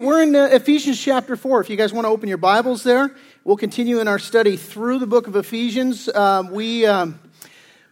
[0.00, 1.60] We're in uh, Ephesians chapter 4.
[1.60, 3.10] If you guys want to open your Bibles there,
[3.42, 6.08] we'll continue in our study through the book of Ephesians.
[6.14, 7.18] Um, we, um,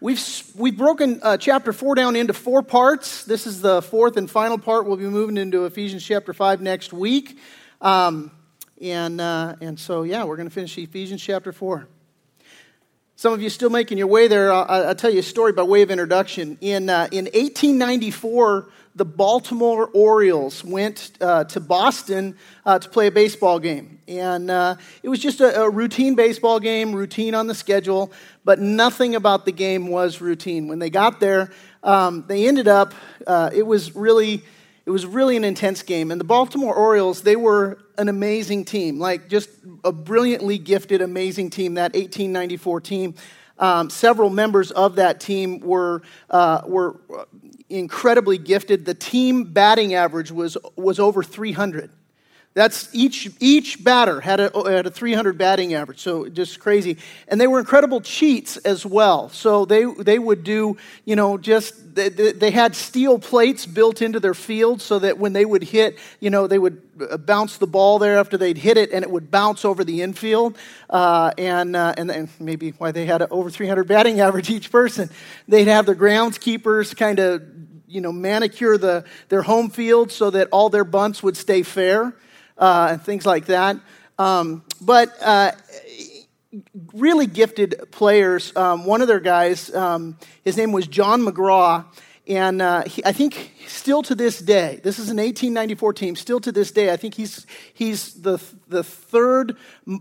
[0.00, 0.22] we've,
[0.54, 3.24] we've broken uh, chapter 4 down into four parts.
[3.24, 4.86] This is the fourth and final part.
[4.86, 7.40] We'll be moving into Ephesians chapter 5 next week.
[7.80, 8.30] Um,
[8.80, 11.88] and, uh, and so, yeah, we're going to finish Ephesians chapter 4.
[13.16, 14.52] Some of you still making your way there.
[14.52, 16.56] I'll, I'll tell you a story by way of introduction.
[16.60, 22.34] In, uh, in 1894, the Baltimore Orioles went uh, to Boston
[22.64, 24.00] uh, to play a baseball game.
[24.08, 28.10] And uh, it was just a, a, routine baseball game, routine on the schedule,
[28.42, 30.66] but nothing about the game was routine.
[30.66, 31.50] When they got there,
[31.82, 32.94] um, they ended up,
[33.26, 34.42] uh, it was really.
[34.84, 36.12] It was really an intense game.
[36.12, 39.50] And the Baltimore Orioles, they were an amazing team, like just
[39.82, 43.14] a brilliantly gifted, amazing team, that 1894 team.
[43.58, 47.00] Um, several members of that team were, uh, were
[47.68, 48.84] incredibly gifted.
[48.84, 51.90] The team batting average was, was over 300.
[52.56, 56.96] That's each, each batter had a, had a 300 batting average, so just crazy.
[57.28, 59.28] And they were incredible cheats as well.
[59.28, 64.20] So they, they would do, you know, just, they, they had steel plates built into
[64.20, 67.66] their field so that when they would hit, you know, they would uh, bounce the
[67.66, 70.56] ball there after they'd hit it and it would bounce over the infield.
[70.88, 75.10] Uh, and, uh, and, and maybe why they had over 300 batting average each person.
[75.46, 77.42] They'd have their groundskeepers kind of,
[77.88, 82.14] you know, manicure the, their home field so that all their bunts would stay fair
[82.58, 83.76] uh, and things like that.
[84.18, 85.52] Um, but uh,
[86.94, 88.54] really gifted players.
[88.56, 91.84] Um, one of their guys, um, his name was John McGraw,
[92.26, 96.16] and uh, he, I think still to this day, this is an 1894 team.
[96.16, 99.56] Still to this day, I think he's he's the the third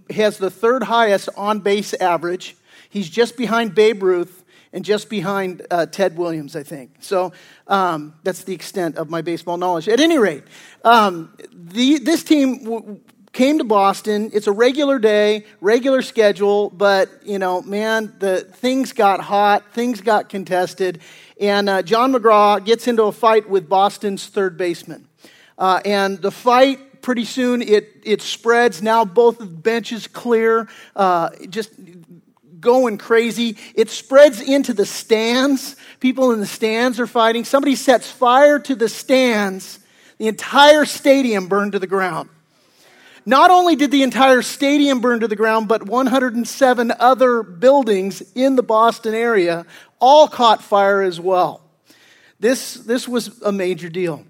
[0.10, 2.56] has the third highest on base average.
[2.90, 4.45] He's just behind Babe Ruth
[4.76, 6.98] and just behind uh, Ted Williams, I think.
[7.00, 7.32] So
[7.68, 9.88] um, that's the extent of my baseball knowledge.
[9.88, 10.44] At any rate,
[10.84, 13.00] um, the, this team w-
[13.32, 14.32] came to Boston.
[14.34, 20.02] It's a regular day, regular schedule, but you know, man, the things got hot, things
[20.02, 21.00] got contested,
[21.40, 25.08] and uh, John McGraw gets into a fight with Boston's third baseman,
[25.58, 28.82] uh, and the fight pretty soon it it spreads.
[28.82, 30.68] Now both of the benches clear.
[30.96, 31.72] Uh, just
[32.66, 33.56] going crazy.
[33.76, 35.78] It spreads into the stands.
[36.02, 37.46] People in the stands are fighting.
[37.46, 39.80] Somebody sets fire to the stands.
[40.18, 42.30] The entire stadium burned to the ground.
[43.26, 48.56] Not only did the entire stadium burn to the ground, but 107 other buildings in
[48.56, 49.66] the Boston area
[50.00, 51.62] all caught fire as well.
[52.40, 54.26] This, this was a major deal.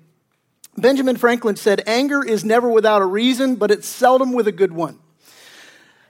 [0.78, 4.72] Benjamin Franklin said, Anger is never without a reason, but it's seldom with a good
[4.72, 5.00] one.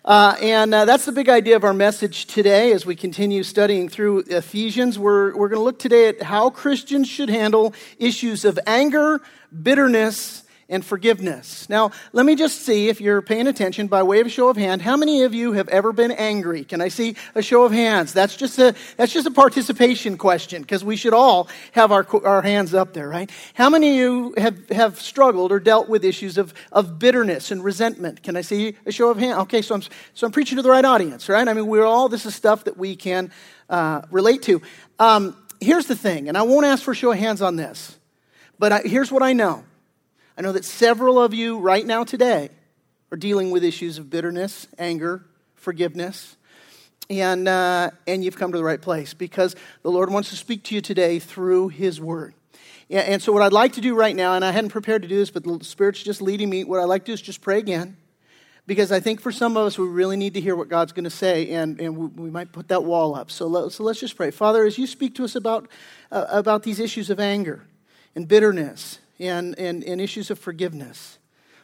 [0.06, 3.90] Uh, and uh, that's the big idea of our message today as we continue studying
[3.90, 5.00] through Ephesians.
[5.00, 9.20] We're, we're going to look today at how Christians should handle issues of anger,
[9.64, 11.70] bitterness, and forgiveness.
[11.70, 14.81] Now, let me just see if you're paying attention by way of show of hand.
[14.81, 16.64] How many of you have ever been angry?
[16.64, 18.14] Can I see a show of hands?
[18.14, 22.42] That's just a, that's just a participation question because we should all have our, our
[22.42, 23.30] hands up there, right?
[23.53, 27.64] How many of you have, have struggled or dealt with issues of, of bitterness and
[27.64, 28.24] resentment?
[28.24, 29.38] Can I see a show of hands?
[29.42, 29.84] Okay, so I'm,
[30.16, 31.47] so I'm preaching to the right audience, right?
[31.47, 33.32] I mean, we're all, this is stuff that we can
[33.70, 34.64] uh, relate to.
[34.97, 38.00] Um, here's the thing, and I won't ask for a show of hands on this,
[38.58, 39.64] but I, here's what I know
[40.38, 42.50] I know that several of you right now today
[43.09, 45.25] are dealing with issues of bitterness, anger,
[45.56, 46.35] forgiveness.
[47.09, 50.63] And, uh, and you've come to the right place because the Lord wants to speak
[50.66, 52.34] to you today through His Word.
[52.90, 55.16] And so, what I'd like to do right now, and I hadn't prepared to do
[55.16, 57.57] this, but the Spirit's just leading me, what I'd like to do is just pray
[57.57, 57.97] again.
[58.67, 61.06] Because I think for some of us, we really need to hear what God's going
[61.06, 63.31] to say, and, and we, might put that wall up.
[63.31, 64.31] So, let, so let's just pray.
[64.31, 65.67] Father, as you speak to us about,
[66.12, 67.66] uh, about these issues of anger
[68.16, 71.18] and bitterness and, and, and issues of forgiveness.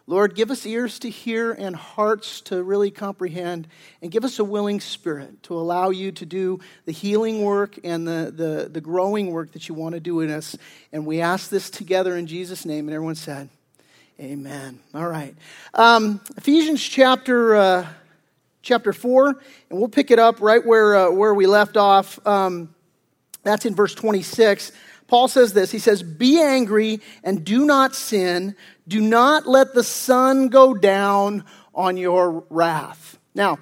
[0.08, 3.68] Lord, give us ears to hear and hearts to really comprehend,
[4.02, 8.08] and give us a willing spirit to allow you to do the healing work and
[8.08, 10.58] the, the, the growing work that you want to do in us.
[10.92, 12.88] And we ask this together in Jesus' name.
[12.88, 13.50] And everyone said,
[14.20, 14.80] Amen.
[14.94, 15.36] All right.
[15.74, 17.88] Um, Ephesians chapter, uh,
[18.62, 19.30] chapter 4,
[19.70, 22.20] and we'll pick it up right where, uh, where we left off.
[22.28, 22.76] Um,
[23.44, 24.72] that's in verse 26.
[25.12, 28.56] Paul says this He says, Be angry and do not sin.
[28.88, 31.44] Do not let the sun go down
[31.76, 33.20] on your wrath.
[33.36, 33.60] Now,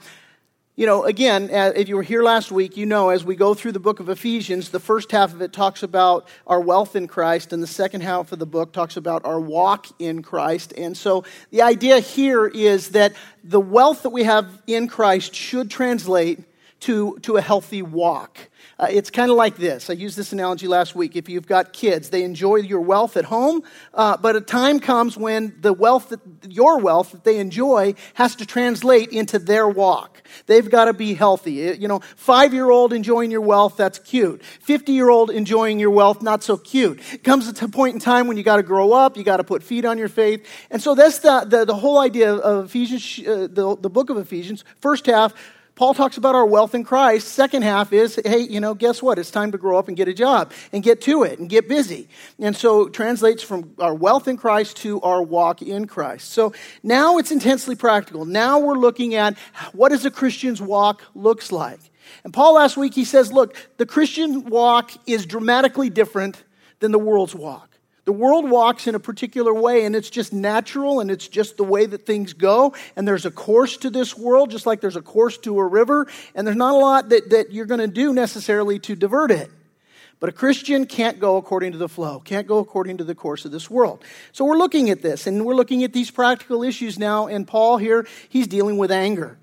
[0.75, 3.55] you know, again, uh, if you were here last week, you know, as we go
[3.55, 7.07] through the book of Ephesians, the first half of it talks about our wealth in
[7.07, 10.71] Christ, and the second half of the book talks about our walk in Christ.
[10.77, 13.13] And so the idea here is that
[13.43, 16.41] the wealth that we have in Christ should translate
[16.81, 18.37] to, to a healthy walk.
[18.79, 19.89] Uh, it's kind of like this.
[19.89, 21.17] I used this analogy last week.
[21.17, 23.61] If you've got kids, they enjoy your wealth at home,
[23.93, 28.37] uh, but a time comes when the wealth, that, your wealth that they enjoy, has
[28.37, 30.23] to translate into their walk.
[30.45, 31.75] They've got to be healthy.
[31.77, 34.41] You know, five year old enjoying your wealth, that's cute.
[34.43, 37.01] 50 year old enjoying your wealth, not so cute.
[37.13, 39.37] It comes to a point in time when you got to grow up, you got
[39.37, 40.47] to put feet on your faith.
[40.71, 44.15] And so that's the, the, the whole idea of Ephesians, uh, the, the book of
[44.15, 44.63] Ephesians.
[44.79, 45.33] First half,
[45.79, 47.29] Paul talks about our wealth in Christ.
[47.29, 49.17] Second half is, hey, you know, guess what?
[49.17, 51.69] It's time to grow up and get a job and get to it and get
[51.69, 52.09] busy.
[52.37, 56.31] And so translates from our wealth in Christ to our walk in Christ.
[56.31, 56.51] So
[56.83, 58.25] now it's intensely practical.
[58.25, 59.37] Now we're looking at
[59.71, 61.79] what does a Christian's walk looks like.
[62.25, 66.43] And Paul last week he says, look, the Christian walk is dramatically different
[66.81, 67.68] than the world's walk.
[68.09, 71.63] The world walks in a particular way, and it's just natural, and it's just the
[71.63, 72.73] way that things go.
[72.95, 76.07] And there's a course to this world, just like there's a course to a river,
[76.33, 79.51] and there's not a lot that, that you're going to do necessarily to divert it.
[80.19, 83.45] But a Christian can't go according to the flow, can't go according to the course
[83.45, 84.03] of this world.
[84.31, 87.27] So we're looking at this, and we're looking at these practical issues now.
[87.27, 89.37] And Paul here, he's dealing with anger.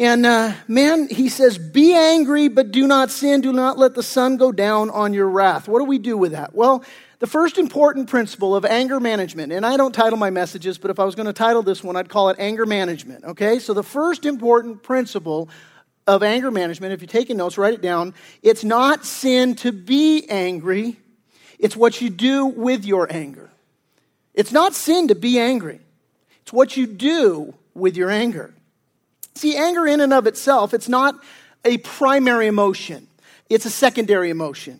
[0.00, 3.40] And uh, man, he says, Be angry, but do not sin.
[3.40, 5.68] Do not let the sun go down on your wrath.
[5.68, 6.56] What do we do with that?
[6.56, 6.84] Well,
[7.18, 11.00] the first important principle of anger management, and I don't title my messages, but if
[11.00, 13.24] I was going to title this one, I'd call it anger management.
[13.24, 13.58] Okay?
[13.58, 15.48] So the first important principle
[16.06, 18.14] of anger management, if you're taking notes, write it down.
[18.42, 20.96] It's not sin to be angry,
[21.58, 23.50] it's what you do with your anger.
[24.32, 25.80] It's not sin to be angry,
[26.42, 28.54] it's what you do with your anger.
[29.34, 31.16] See, anger in and of itself, it's not
[31.64, 33.08] a primary emotion,
[33.50, 34.78] it's a secondary emotion.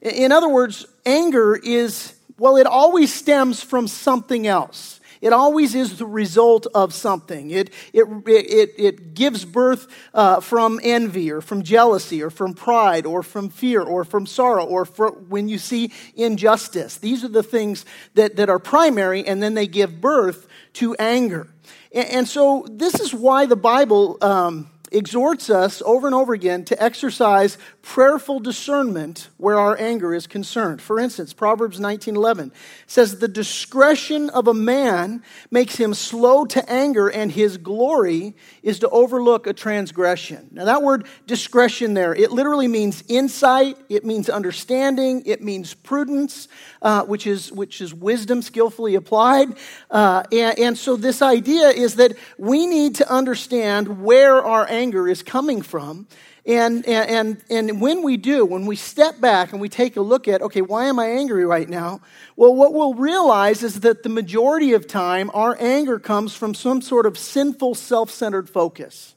[0.00, 4.98] In other words, anger is, well, it always stems from something else.
[5.20, 7.50] It always is the result of something.
[7.50, 13.04] It, it, it, it gives birth uh, from envy or from jealousy or from pride
[13.04, 16.98] or from fear or from sorrow or when you see injustice.
[16.98, 17.84] These are the things
[18.14, 21.48] that, that are primary and then they give birth to anger.
[21.92, 26.64] And, and so this is why the Bible um, exhorts us over and over again
[26.64, 30.82] to exercise prayerful discernment where our anger is concerned.
[30.82, 32.52] For instance, Proverbs 19:11
[32.86, 38.78] says the discretion of a man makes him slow to anger and his glory is
[38.80, 40.48] to overlook a transgression.
[40.52, 46.48] Now that word discretion there, it literally means insight, it means understanding, it means prudence,
[46.82, 49.48] uh, which is which is wisdom skillfully applied.
[49.90, 54.77] Uh, and, and so this idea is that we need to understand where our anger
[54.78, 56.06] is coming from.
[56.46, 60.26] And, and, and when we do, when we step back and we take a look
[60.28, 62.00] at, okay, why am I angry right now?
[62.36, 66.80] Well, what we'll realize is that the majority of time, our anger comes from some
[66.80, 69.14] sort of sinful, self centered focus.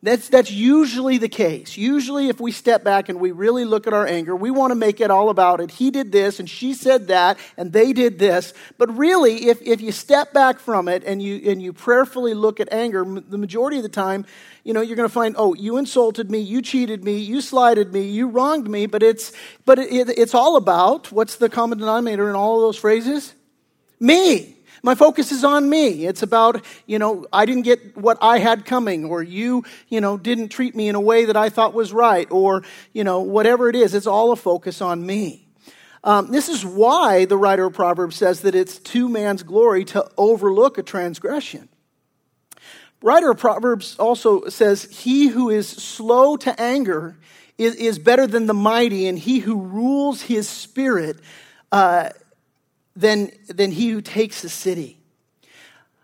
[0.00, 1.76] That's, that's usually the case.
[1.76, 4.76] Usually, if we step back and we really look at our anger, we want to
[4.76, 5.72] make it all about it.
[5.72, 8.54] He did this, and she said that, and they did this.
[8.76, 12.60] But really, if, if you step back from it and you, and you prayerfully look
[12.60, 14.24] at anger, the majority of the time,
[14.62, 17.92] you know, you're going to find, oh, you insulted me, you cheated me, you slighted
[17.92, 18.86] me, you wronged me.
[18.86, 19.32] But it's,
[19.64, 23.34] but it, it's all about what's the common denominator in all of those phrases?
[23.98, 24.57] Me.
[24.82, 26.06] My focus is on me.
[26.06, 30.16] It's about, you know, I didn't get what I had coming, or you, you know,
[30.16, 33.68] didn't treat me in a way that I thought was right, or, you know, whatever
[33.68, 33.94] it is.
[33.94, 35.48] It's all a focus on me.
[36.04, 40.08] Um, this is why the writer of Proverbs says that it's to man's glory to
[40.16, 41.68] overlook a transgression.
[43.02, 47.16] Writer of Proverbs also says, He who is slow to anger
[47.56, 51.18] is, is better than the mighty, and he who rules his spirit
[51.70, 52.10] uh,
[52.98, 54.98] than, than he who takes the city.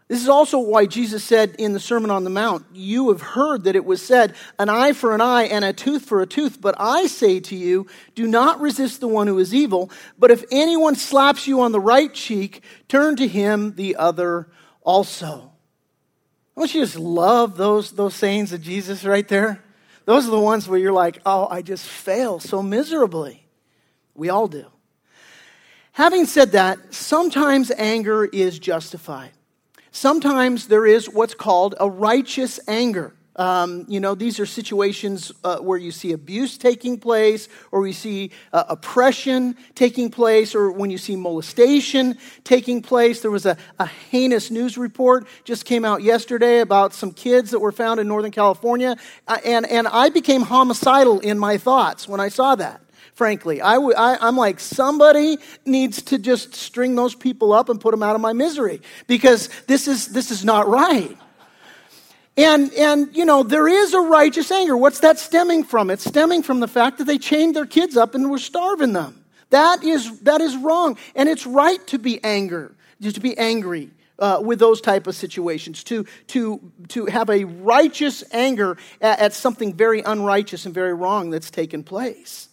[0.07, 3.65] This is also why Jesus said in the Sermon on the Mount, You have heard
[3.65, 6.61] that it was said, an eye for an eye and a tooth for a tooth.
[6.61, 9.91] But I say to you, do not resist the one who is evil.
[10.19, 14.49] But if anyone slaps you on the right cheek, turn to him the other
[14.83, 15.53] also.
[16.57, 19.65] Don't you just love those, those sayings of Jesus right there?
[20.05, 23.47] Those are the ones where you're like, oh, I just fail so miserably.
[24.15, 24.67] We all do.
[25.95, 29.31] Having said that, sometimes anger is justified.
[29.93, 33.15] Sometimes there is what's called a righteous anger.
[33.37, 37.93] Um, you know, these are situations uh, where you see abuse taking place, or you
[37.93, 43.21] see uh, oppression taking place, or when you see molestation taking place.
[43.21, 47.61] There was a, a, heinous news report just came out yesterday about some kids that
[47.61, 48.97] were found in Northern California,
[49.29, 52.84] uh, and, and I became homicidal in my thoughts when I saw that
[53.15, 53.61] frankly.
[53.61, 58.03] I, I, am like, somebody needs to just string those people up and put them
[58.03, 61.17] out of my misery because this is, this is not right.
[62.37, 64.77] And, and, you know, there is a righteous anger.
[64.77, 65.91] What's that stemming from?
[65.91, 69.25] It's stemming from the fact that they chained their kids up and were starving them.
[69.51, 70.99] That is, that is wrong.
[71.15, 73.91] And it's right to be anger, to be angry.
[74.17, 79.33] Uh, with those type of situations to, to, to have a righteous anger at, at
[79.33, 82.49] something very unrighteous and very wrong that's taken place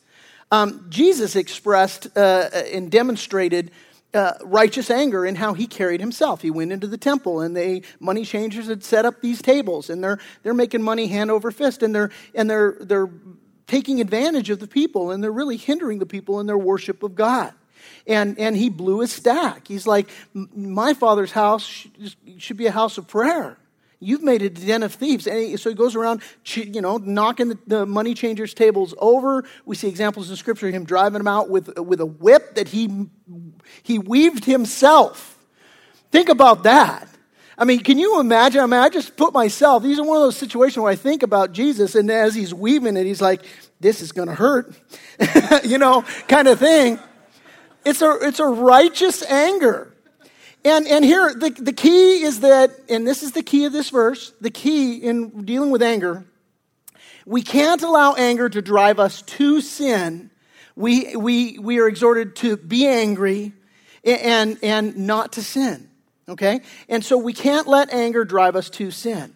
[0.51, 3.71] um, jesus expressed uh, and demonstrated
[4.13, 6.41] uh, righteous anger in how he carried himself.
[6.41, 10.03] He went into the temple, and the money changers had set up these tables, and
[10.03, 13.09] they're they're making money hand over fist, and they're and they're they're
[13.67, 17.15] taking advantage of the people, and they're really hindering the people in their worship of
[17.15, 17.53] God.
[18.05, 19.67] And and he blew his stack.
[19.67, 21.87] He's like, my father's house
[22.37, 23.57] should be a house of prayer.
[24.03, 25.27] You've made it a den of thieves.
[25.27, 26.23] And so he goes around,
[26.55, 29.43] you know, knocking the, money changers' tables over.
[29.63, 32.69] We see examples in Scripture of him driving them out with, with a whip that
[32.69, 33.07] he,
[33.83, 35.37] he weaved himself.
[36.11, 37.07] Think about that.
[37.59, 38.61] I mean, can you imagine?
[38.61, 41.21] I mean, I just put myself, these are one of those situations where I think
[41.21, 43.43] about Jesus, and as he's weaving it, he's like,
[43.79, 44.73] this is going to hurt,
[45.63, 46.97] you know, kind of thing.
[47.85, 49.90] It's a, it's a righteous anger.
[50.63, 53.89] And, and here, the, the key is that, and this is the key of this
[53.89, 56.25] verse, the key in dealing with anger,
[57.25, 60.29] we can't allow anger to drive us to sin.
[60.75, 63.53] We, we, we are exhorted to be angry
[64.03, 65.89] and, and not to sin.
[66.29, 66.61] Okay?
[66.87, 69.33] And so we can't let anger drive us to sin.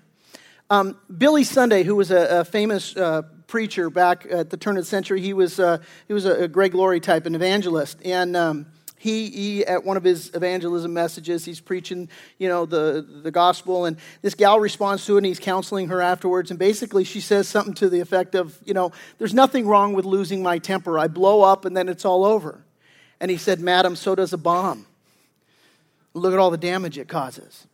[0.69, 4.83] Um, Billy Sunday, who was a, a famous uh, preacher back at the turn of
[4.83, 7.99] the century, he was, uh, he was a, a Greg Laurie type, an evangelist.
[8.03, 8.65] And um,
[8.97, 13.85] he, he, at one of his evangelism messages, he's preaching, you know, the, the gospel,
[13.85, 17.47] and this gal responds to it, and he's counseling her afterwards, and basically she says
[17.47, 20.97] something to the effect of, you know, there's nothing wrong with losing my temper.
[20.97, 22.63] I blow up, and then it's all over.
[23.19, 24.87] And he said, Madam, so does a bomb.
[26.13, 27.67] Look at all the damage it causes.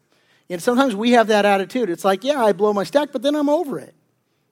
[0.49, 1.89] And sometimes we have that attitude.
[1.89, 3.95] It's like, yeah, I blow my stack, but then I'm over it.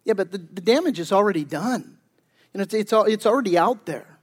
[0.05, 1.97] Yeah, but the, the damage is already done.
[2.53, 4.18] And it's, it's, it's already out there.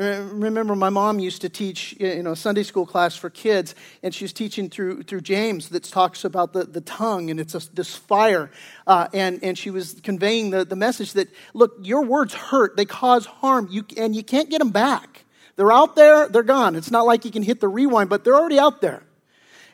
[0.00, 4.24] Remember, my mom used to teach, you know, Sunday school class for kids, and she
[4.24, 7.94] was teaching through, through James that talks about the, the tongue, and it's a, this
[7.94, 8.50] fire.
[8.86, 12.86] Uh, and, and she was conveying the, the message that, look, your words hurt, they
[12.86, 15.26] cause harm, you, and you can't get them back.
[15.56, 16.76] They're out there, they're gone.
[16.76, 19.02] It's not like you can hit the rewind, but they're already out there.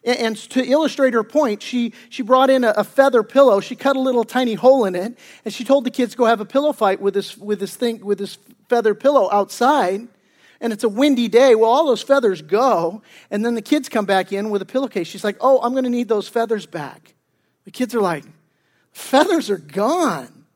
[0.02, 3.94] And, to illustrate her point, she, she brought in a, a, feather pillow, she cut
[3.94, 6.72] a little tiny hole in it, and she told the kids go have a pillow
[6.72, 10.08] fight with this, with this thing, with this feather pillow outside
[10.60, 11.54] and it's a windy day.
[11.54, 15.06] Well, all those feathers go, and then the kids come back in with a pillowcase.
[15.06, 17.14] She's like, Oh, I'm going to need those feathers back.
[17.64, 18.24] The kids are like,
[18.92, 20.46] Feathers are gone.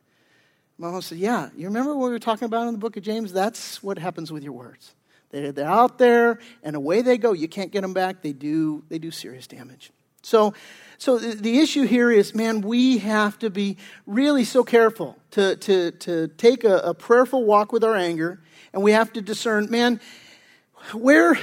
[0.78, 3.33] Mama said, Yeah, you remember what we were talking about in the book of James?
[3.33, 4.95] That's what happens with your words.
[5.30, 7.33] They're, they're out there, and away they go.
[7.33, 8.23] You can't get them back.
[8.23, 9.90] They do, they do serious damage.
[10.23, 10.54] So,
[11.00, 15.92] so the issue here is, man, we have to be really so careful to, to,
[15.92, 18.42] to take a, a prayerful walk with our anger
[18.75, 19.99] and we have to discern, man,
[20.92, 21.38] where,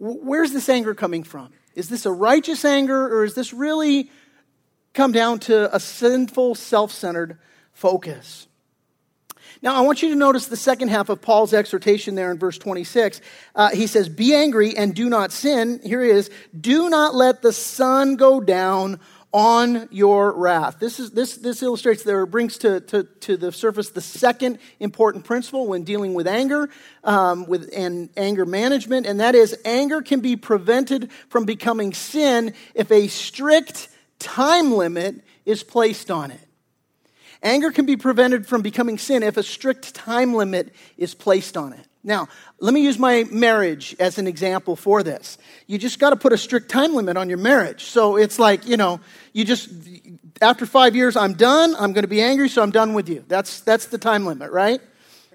[0.00, 1.50] where's this anger coming from?
[1.76, 4.10] Is this a righteous anger, or is this really
[4.94, 7.38] come down to a sinful, self centered
[7.72, 8.47] focus?
[9.62, 12.58] Now, I want you to notice the second half of Paul's exhortation there in verse
[12.58, 13.20] 26.
[13.54, 15.80] Uh, he says, Be angry and do not sin.
[15.82, 16.30] Here he is.
[16.58, 19.00] Do not let the sun go down
[19.32, 20.78] on your wrath.
[20.78, 25.24] This, is, this, this illustrates there, brings to, to, to the surface the second important
[25.24, 26.70] principle when dealing with anger
[27.04, 32.54] um, with, and anger management, and that is anger can be prevented from becoming sin
[32.74, 33.88] if a strict
[34.18, 36.47] time limit is placed on it.
[37.42, 41.72] Anger can be prevented from becoming sin if a strict time limit is placed on
[41.72, 41.86] it.
[42.02, 42.28] Now,
[42.60, 45.36] let me use my marriage as an example for this.
[45.66, 47.84] You just got to put a strict time limit on your marriage.
[47.84, 49.00] So it's like, you know,
[49.32, 49.68] you just,
[50.40, 51.74] after five years, I'm done.
[51.76, 53.24] I'm going to be angry, so I'm done with you.
[53.28, 54.80] That's, that's the time limit, right?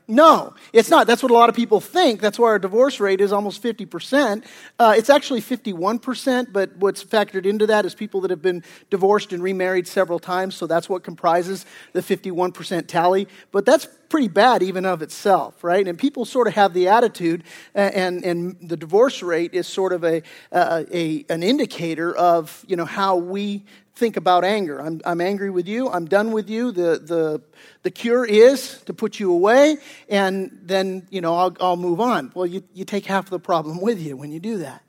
[0.08, 1.08] No, it's not.
[1.08, 2.20] That's what a lot of people think.
[2.20, 4.44] That's why our divorce rate is almost 50%.
[4.78, 9.32] Uh, it's actually 51%, but what's factored into that is people that have been divorced
[9.32, 13.30] and remarried several times, so that's what comprises the 51% tally.
[13.54, 15.88] But that's pretty bad even of itself, right?
[15.88, 17.44] And people sort of have the attitude,
[17.74, 22.86] and, and the divorce rate is sort of a, a, an indicator of, you know,
[22.86, 23.64] how we
[23.96, 24.80] think about anger.
[24.82, 25.90] I'm, I'm angry with you.
[25.90, 26.72] I'm done with you.
[26.72, 27.42] The, the,
[27.84, 29.78] the cure is to put you away,
[30.10, 32.32] and then, you know, I'll, I'll move on.
[32.34, 34.82] Well, you, you take half the problem with you when you do that.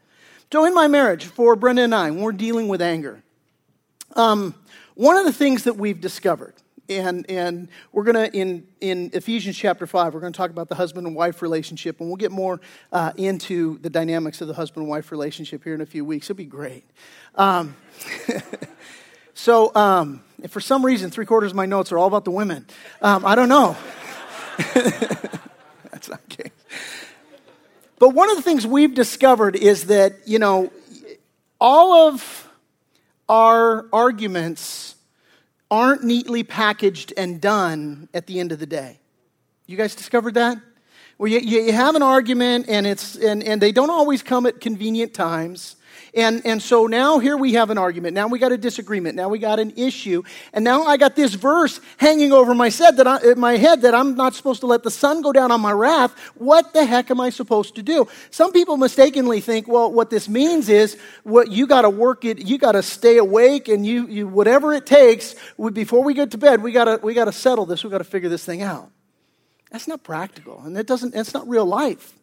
[0.52, 3.22] So, in my marriage, for Brenda and I, when we're dealing with anger,
[4.14, 4.54] um,
[4.94, 6.54] one of the things that we've discovered,
[6.88, 10.68] and, and we're going to, in, in Ephesians chapter 5, we're going to talk about
[10.68, 12.60] the husband and wife relationship, and we'll get more
[12.92, 16.26] uh, into the dynamics of the husband and wife relationship here in a few weeks.
[16.26, 16.84] It'll be great.
[17.34, 17.74] Um,
[19.34, 22.66] So, um, for some reason, three quarters of my notes are all about the women.
[23.02, 23.76] Um, I don't know.
[24.74, 26.20] That's not.
[27.98, 30.70] But one of the things we've discovered is that, you know,
[31.58, 32.50] all of
[33.28, 34.94] our arguments
[35.70, 38.98] aren't neatly packaged and done at the end of the day.
[39.66, 40.58] You guys discovered that?
[41.16, 44.60] Well, you, you have an argument and, it's, and, and they don't always come at
[44.60, 45.76] convenient times.
[46.16, 48.14] And, and so now here we have an argument.
[48.14, 49.16] Now we got a disagreement.
[49.16, 50.22] Now we got an issue.
[50.52, 53.94] And now I got this verse hanging over my head that I, my head that
[53.94, 56.12] I'm not supposed to let the sun go down on my wrath.
[56.36, 58.06] What the heck am I supposed to do?
[58.30, 62.38] Some people mistakenly think, well, what this means is what you got to work it,
[62.46, 65.34] you got to stay awake and you, you, whatever it takes
[65.72, 67.82] before we get to bed, we got to, we got to settle this.
[67.82, 68.88] We got to figure this thing out.
[69.72, 70.62] That's not practical.
[70.64, 72.14] And it doesn't, it's not real life.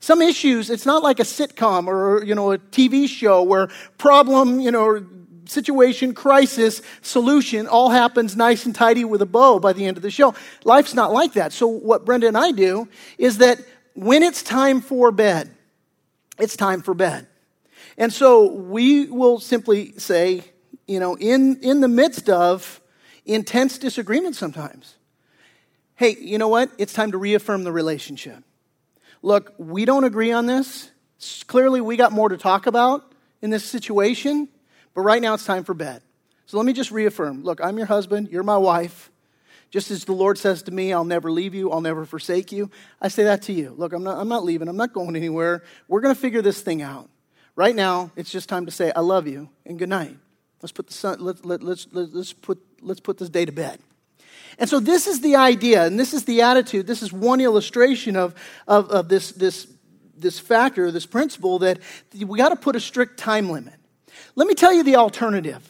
[0.00, 4.58] Some issues, it's not like a sitcom or, you know, a TV show where problem,
[4.58, 5.04] you know,
[5.44, 10.02] situation, crisis, solution all happens nice and tidy with a bow by the end of
[10.02, 10.34] the show.
[10.64, 11.52] Life's not like that.
[11.52, 12.88] So what Brenda and I do
[13.18, 13.60] is that
[13.94, 15.50] when it's time for bed,
[16.38, 17.26] it's time for bed.
[17.98, 20.44] And so we will simply say,
[20.86, 22.80] you know, in, in the midst of
[23.26, 24.96] intense disagreement sometimes,
[25.96, 26.70] hey, you know what?
[26.78, 28.42] It's time to reaffirm the relationship
[29.22, 30.90] look, we don't agree on this.
[31.46, 33.12] Clearly, we got more to talk about
[33.42, 34.48] in this situation,
[34.94, 36.02] but right now it's time for bed.
[36.46, 39.10] So let me just reaffirm look, I'm your husband, you're my wife.
[39.70, 42.70] Just as the Lord says to me, I'll never leave you, I'll never forsake you.
[43.00, 43.72] I say that to you.
[43.76, 45.62] Look, I'm not, I'm not leaving, I'm not going anywhere.
[45.86, 47.08] We're going to figure this thing out.
[47.54, 50.16] Right now, it's just time to say, I love you and good night.
[50.60, 53.52] Let's put, the sun, let, let, let's, let, let's, put, let's put this day to
[53.52, 53.78] bed.
[54.58, 56.86] And so this is the idea, and this is the attitude.
[56.86, 58.34] This is one illustration of,
[58.66, 59.66] of, of this, this,
[60.16, 61.78] this factor, this principle that
[62.14, 63.74] we got to put a strict time limit.
[64.34, 65.66] Let me tell you the alternative.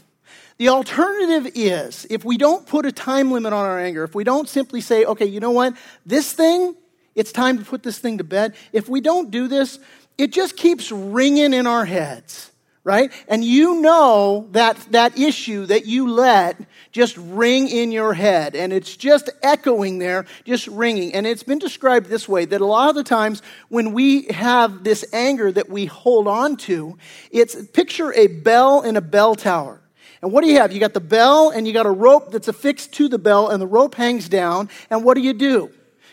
[0.59, 4.25] The alternative is if we don't put a time limit on our anger, if we
[4.25, 6.75] don't simply say, okay, you know what, this thing,
[7.15, 8.55] it's time to put this thing to bed.
[8.73, 9.79] If we don't do this,
[10.19, 12.51] it just keeps ringing in our heads
[12.83, 13.13] right?
[13.29, 16.57] And you know that, that issue that you let
[16.93, 18.57] just ring in your head.
[18.57, 21.14] And it's just echoing there, just ringing.
[21.14, 24.83] And it's been described this way that a lot of the times when we have
[24.83, 26.97] this anger that we hold on to,
[27.31, 29.81] it's picture a bell in a bell tower.
[30.23, 30.73] And what do you have?
[30.73, 33.61] You got the bell and you got a rope that's affixed to the bell and
[33.61, 34.69] the rope hangs down.
[34.90, 35.71] And what do you do?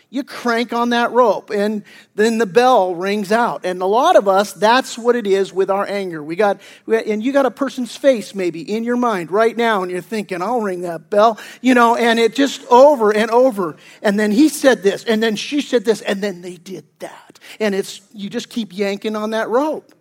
[0.09, 1.83] You crank on that rope and
[2.15, 3.65] then the bell rings out.
[3.65, 6.23] And a lot of us, that's what it is with our anger.
[6.23, 9.91] We got, and you got a person's face maybe in your mind right now and
[9.91, 13.75] you're thinking, I'll ring that bell, you know, and it just over and over.
[14.01, 17.39] And then he said this and then she said this and then they did that.
[17.59, 19.93] And it's, you just keep yanking on that rope.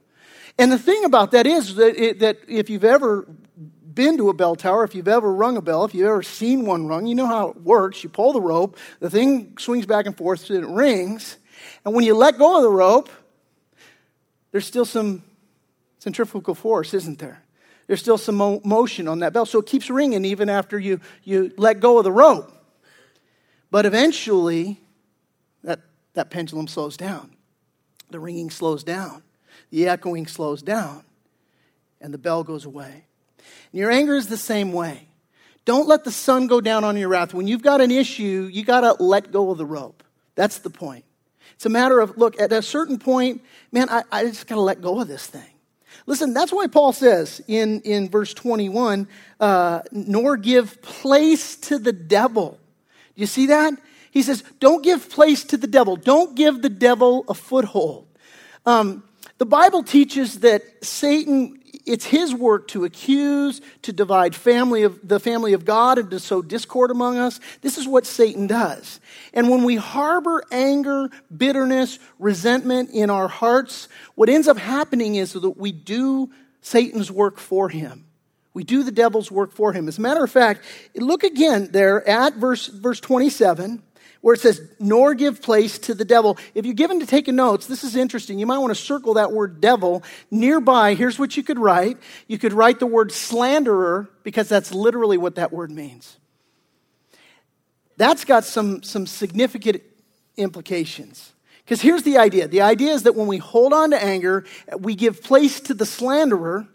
[0.59, 3.27] And the thing about that is that, it, that if you've ever
[3.97, 6.65] been to a bell tower, if you've ever rung a bell, if you've ever seen
[6.65, 8.05] one rung, you know how it works.
[8.05, 11.39] You pull the rope, the thing swings back and forth, and it rings.
[11.85, 13.09] And when you let go of the rope,
[14.53, 15.25] there's still some
[15.99, 17.43] centrifugal force, isn't there?
[17.89, 19.47] There's still some mo- motion on that bell.
[19.47, 22.53] So it keeps ringing even after you, you let go of the rope.
[23.71, 24.81] But eventually,
[25.65, 25.81] that,
[26.15, 27.35] that pendulum slows down.
[28.11, 29.23] The ringing slows down.
[29.71, 31.05] The echoing slows down.
[32.01, 33.07] And the bell goes away.
[33.73, 35.09] And your anger is the same way.
[35.65, 37.35] Don't let the sun go down on your wrath.
[37.35, 40.05] When you've got an issue, you got to let go of the rope.
[40.37, 41.05] That's the point.
[41.55, 44.61] It's a matter of, look, at a certain point, man, I, I just got to
[44.61, 45.51] let go of this thing.
[46.07, 49.09] Listen, that's why Paul says in, in verse 21
[49.41, 52.61] uh, nor give place to the devil.
[53.15, 53.75] Do you see that?
[54.11, 55.97] He says, don't give place to the devil.
[55.97, 58.07] Don't give the devil a foothold.
[58.65, 59.03] Um,
[59.39, 65.21] the Bible teaches that Satan it's his work to accuse, to divide family of, the
[65.21, 67.39] family of God, and to sow discord among us.
[67.63, 69.01] This is what Satan does.
[69.33, 75.33] And when we harbor anger, bitterness, resentment in our hearts, what ends up happening is
[75.33, 78.05] that we do Satan's work for him.
[78.53, 79.87] We do the devil's work for him.
[79.87, 83.83] As a matter of fact, look again there at verse, verse 27
[84.27, 86.37] where it says, nor give place to the devil.
[86.53, 88.41] If you're given to taking notes, this is interesting.
[88.41, 90.03] You might want to circle that word devil.
[90.33, 91.99] Nearby, here's what you could write.
[92.27, 96.17] You could write the word slanderer, because that's literally what that word means.
[97.99, 99.81] That's got some, some significant
[100.37, 101.33] implications.
[101.65, 104.45] Because here's the idea the idea is that when we hold on to anger,
[104.77, 106.67] we give place to the slanderer,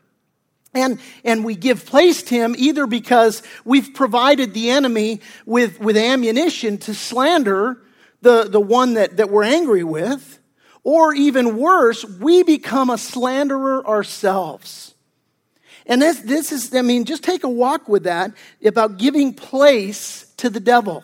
[0.74, 5.98] and, and we give place to him either because we've provided the enemy with, with
[5.98, 7.82] ammunition to slander
[8.22, 10.40] the, the one that, that we're angry with,
[10.84, 14.96] or even worse, we become a slanderer ourselves.
[15.86, 18.32] And this, this is, I mean, just take a walk with that
[18.64, 21.04] about giving place to the devil.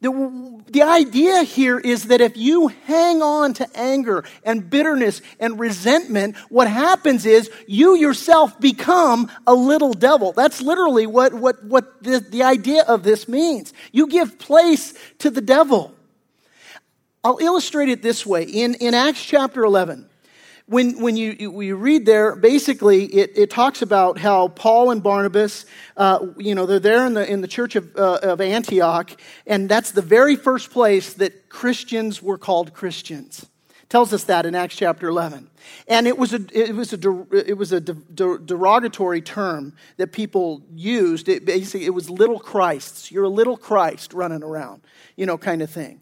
[0.00, 5.58] The, the idea here is that if you hang on to anger and bitterness and
[5.58, 10.32] resentment, what happens is you yourself become a little devil.
[10.32, 13.72] That's literally what, what, what the, the idea of this means.
[13.92, 15.94] You give place to the devil.
[17.22, 18.42] I'll illustrate it this way.
[18.42, 20.10] In, in Acts chapter 11,
[20.66, 25.66] when, when you, you read there, basically it, it talks about how Paul and Barnabas,
[25.96, 29.10] uh, you know, they're there in the, in the church of, uh, of Antioch,
[29.46, 33.46] and that's the very first place that Christians were called Christians.
[33.90, 35.50] tells us that in Acts chapter 11.
[35.86, 41.28] And it was a, it was a, it was a derogatory term that people used.
[41.28, 43.12] It, basically, it was little Christs.
[43.12, 44.80] You're a little Christ running around,
[45.16, 46.00] you know, kind of thing.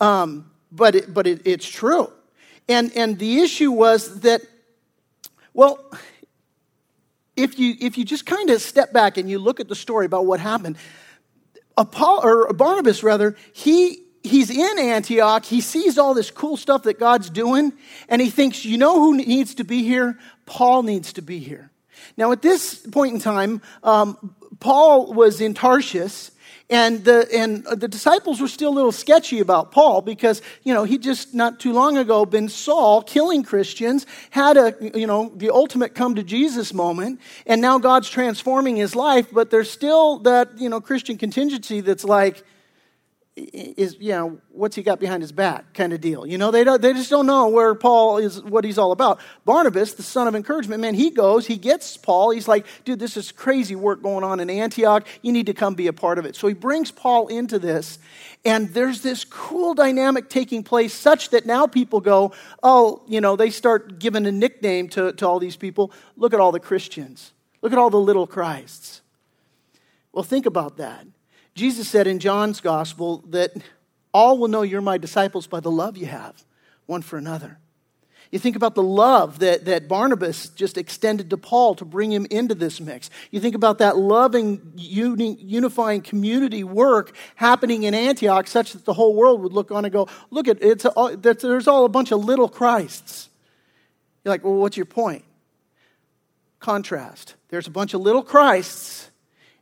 [0.00, 2.12] Um, but it, but it, it's true.
[2.68, 4.42] And, and the issue was that,
[5.52, 5.78] well,
[7.36, 10.06] if you, if you just kind of step back and you look at the story
[10.06, 10.76] about what happened,
[11.90, 15.44] Paul, or Barnabas, rather, he, he's in Antioch.
[15.44, 17.72] He sees all this cool stuff that God's doing,
[18.08, 20.18] and he thinks, you know who needs to be here?
[20.46, 21.70] Paul needs to be here.
[22.16, 26.30] Now, at this point in time, um, Paul was in Tarshish,
[26.70, 30.84] and the, and the disciples were still a little sketchy about Paul because, you know,
[30.84, 35.50] he just not too long ago been Saul killing Christians, had a, you know, the
[35.50, 40.58] ultimate come to Jesus moment, and now God's transforming his life, but there's still that,
[40.58, 42.42] you know, Christian contingency that's like,
[43.36, 46.24] is you know what's he got behind his back kind of deal.
[46.24, 49.18] You know they don't they just don't know where paul is what he's all about.
[49.44, 52.30] Barnabas the son of encouragement man he goes he gets paul.
[52.30, 55.06] He's like dude this is crazy work going on in antioch.
[55.20, 56.36] You need to come be a part of it.
[56.36, 57.98] So he brings paul into this
[58.44, 63.34] and there's this cool dynamic taking place such that now people go oh you know
[63.34, 65.90] they start giving a nickname to, to all these people.
[66.16, 67.32] Look at all the christians.
[67.62, 69.02] Look at all the little christs.
[70.12, 71.04] Well think about that
[71.54, 73.52] Jesus said in John's gospel that
[74.12, 76.44] all will know you're my disciples by the love you have
[76.86, 77.58] one for another.
[78.30, 82.26] You think about the love that, that Barnabas just extended to Paul to bring him
[82.30, 83.08] into this mix.
[83.30, 88.92] You think about that loving, uni, unifying community work happening in Antioch, such that the
[88.92, 92.10] whole world would look on and go, Look, at it's a, there's all a bunch
[92.10, 93.28] of little Christs.
[94.24, 95.24] You're like, Well, what's your point?
[96.58, 97.36] Contrast.
[97.50, 99.10] There's a bunch of little Christs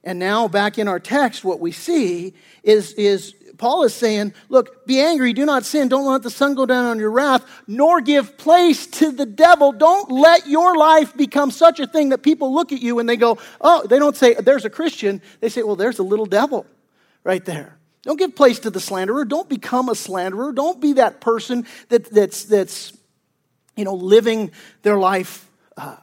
[0.04, 2.34] and now, back in our text, what we see
[2.64, 6.56] is, is Paul is saying, Look, be angry, do not sin, don't let the sun
[6.56, 9.70] go down on your wrath, nor give place to the devil.
[9.70, 13.16] Don't let your life become such a thing that people look at you and they
[13.16, 15.22] go, Oh, they don't say, There's a Christian.
[15.38, 16.66] They say, Well, there's a little devil
[17.22, 17.78] right there.
[18.02, 19.24] Don't give place to the slanderer.
[19.24, 20.50] Don't become a slanderer.
[20.50, 22.92] Don't be that person that, that's, that's
[23.76, 24.50] you know, living
[24.82, 25.98] their life uh,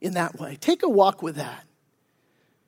[0.00, 0.56] in that way.
[0.58, 1.66] Take a walk with that.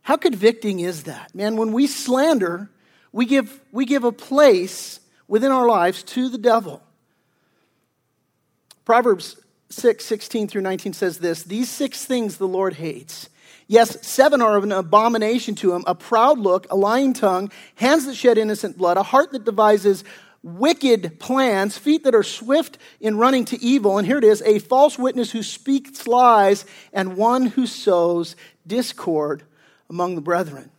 [0.05, 1.35] How convicting is that?
[1.35, 2.69] Man, when we slander,
[3.11, 6.83] we give, we give a place within our lives to the devil.
[8.85, 9.41] Proverbs
[9.71, 13.31] 6, 16 through 19 says this These six things the Lord hates.
[13.67, 18.05] Yes, seven are of an abomination to him a proud look, a lying tongue, hands
[18.05, 20.05] that shed innocent blood, a heart that devises
[20.43, 23.97] wicked plans, feet that are swift in running to evil.
[23.97, 28.37] And here it is a false witness who speaks lies, and one who sows
[28.67, 29.45] discord
[29.89, 30.71] among the brethren.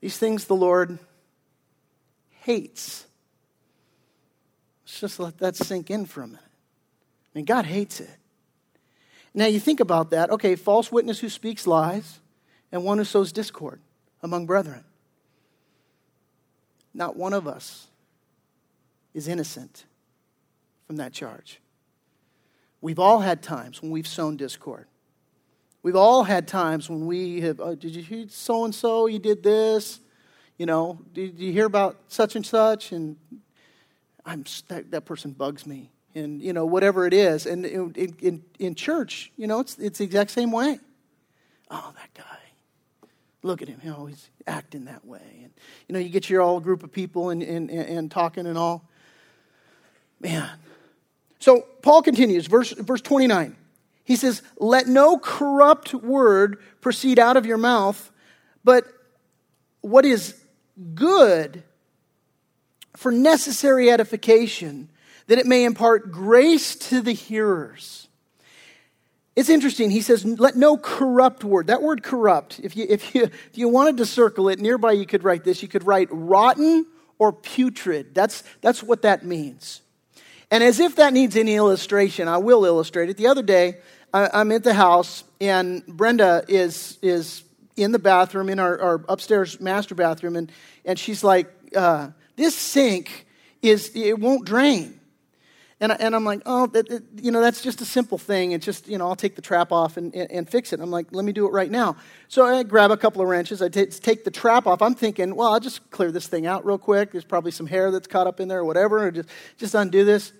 [0.00, 0.98] These things the Lord
[2.42, 3.06] hates.
[4.84, 6.40] Let's just let that sink in for a minute.
[6.42, 8.16] I mean, God hates it.
[9.34, 10.30] Now you think about that.
[10.30, 12.20] Okay, false witness who speaks lies,
[12.72, 13.80] and one who sows discord
[14.22, 14.84] among brethren.
[16.94, 17.88] Not one of us
[19.12, 19.84] is innocent
[20.86, 21.60] from that charge.
[22.80, 24.86] We've all had times when we've sown discord.
[25.86, 29.06] We've all had times when we have, oh, did you hear so and so?
[29.06, 30.00] You did this.
[30.58, 32.90] You know, did you hear about such and such?
[32.90, 33.16] And
[34.24, 35.92] I'm, that, that person bugs me.
[36.16, 37.46] And, you know, whatever it is.
[37.46, 40.80] And in, in, in church, you know, it's, it's the exact same way.
[41.70, 42.38] Oh, that guy.
[43.44, 43.80] Look at him.
[43.84, 45.38] Know, he's acting that way.
[45.44, 45.52] And,
[45.86, 48.88] you know, you get your all group of people and, and, and talking and all.
[50.18, 50.50] Man.
[51.38, 53.54] So Paul continues, verse, verse 29.
[54.06, 58.10] He says, Let no corrupt word proceed out of your mouth,
[58.64, 58.86] but
[59.82, 60.40] what is
[60.94, 61.62] good
[62.96, 64.88] for necessary edification,
[65.26, 68.08] that it may impart grace to the hearers.
[69.34, 69.90] It's interesting.
[69.90, 71.66] He says, let no corrupt word.
[71.66, 75.04] That word corrupt, if you, if, you, if you wanted to circle it, nearby you
[75.04, 75.62] could write this.
[75.62, 76.86] You could write rotten
[77.18, 78.14] or putrid.
[78.14, 79.82] That's, that's what that means.
[80.50, 83.18] And as if that needs any illustration, I will illustrate it.
[83.18, 83.78] The other day,
[84.16, 87.44] I, am at the house, and Brenda is is
[87.76, 90.50] in the bathroom in our, our upstairs master bathroom, and
[90.84, 93.26] and she's like, uh, "This sink
[93.62, 95.00] is it won't drain."
[95.78, 98.52] And, I, and I'm like, oh, that, that, you know, that's just a simple thing.
[98.52, 100.80] It's just, you know, I'll take the trap off and, and, and fix it.
[100.80, 101.96] I'm like, let me do it right now.
[102.28, 103.60] So I grab a couple of wrenches.
[103.60, 104.80] I t- take the trap off.
[104.80, 107.12] I'm thinking, well, I'll just clear this thing out real quick.
[107.12, 109.06] There's probably some hair that's caught up in there or whatever.
[109.06, 110.32] Or just, just undo this.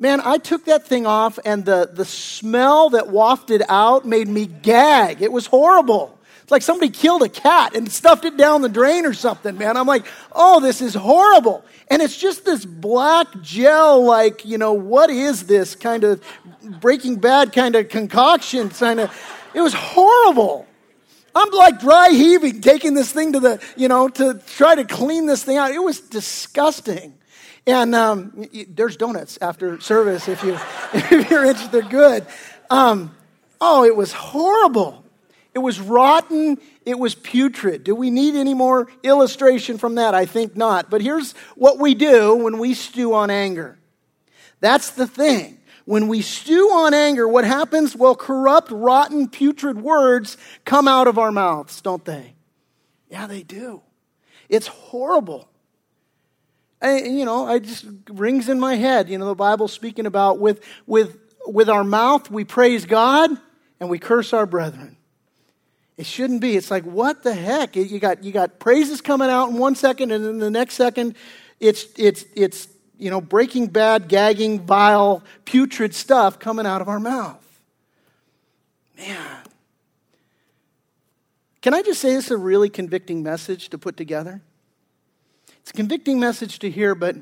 [0.00, 4.46] Man, I took that thing off, and the, the smell that wafted out made me
[4.46, 5.22] gag.
[5.22, 6.16] It was horrible.
[6.42, 9.76] It's like somebody killed a cat and stuffed it down the drain or something, man.
[9.76, 11.64] I'm like, oh, this is horrible.
[11.90, 16.24] And it's just this black gel, like, you know, what is this kind of
[16.62, 18.70] breaking bad kind of concoction?
[18.70, 20.66] Kind of, it was horrible.
[21.34, 25.26] I'm like dry heaving, taking this thing to the, you know, to try to clean
[25.26, 25.72] this thing out.
[25.72, 27.17] It was disgusting.
[27.68, 30.54] And um, there's donuts after service if, you,
[30.94, 31.70] if you're interested.
[31.70, 32.26] They're good.
[32.70, 33.14] Um,
[33.60, 35.04] oh, it was horrible.
[35.52, 36.56] It was rotten.
[36.86, 37.84] It was putrid.
[37.84, 40.14] Do we need any more illustration from that?
[40.14, 40.88] I think not.
[40.88, 43.78] But here's what we do when we stew on anger.
[44.60, 45.58] That's the thing.
[45.84, 47.94] When we stew on anger, what happens?
[47.94, 52.32] Well, corrupt, rotten, putrid words come out of our mouths, don't they?
[53.10, 53.82] Yeah, they do.
[54.48, 55.47] It's horrible.
[56.82, 59.08] You know, it just rings in my head.
[59.08, 63.30] You know, the Bible speaking about with, with, with our mouth we praise God
[63.80, 64.96] and we curse our brethren.
[65.96, 66.56] It shouldn't be.
[66.56, 67.74] It's like, what the heck?
[67.74, 71.16] You got, you got praises coming out in one second, and then the next second,
[71.58, 77.00] it's, it's, it's, you know, breaking bad, gagging, vile, putrid stuff coming out of our
[77.00, 77.44] mouth.
[78.96, 79.42] Man.
[81.60, 84.40] Can I just say this is a really convicting message to put together?
[85.68, 87.16] It's a convicting message to hear, but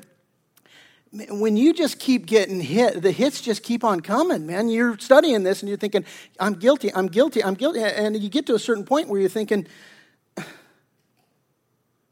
[1.11, 4.69] when you just keep getting hit, the hits just keep on coming, man.
[4.69, 6.05] You're studying this and you're thinking,
[6.39, 7.81] I'm guilty, I'm guilty, I'm guilty.
[7.81, 9.67] And you get to a certain point where you're thinking,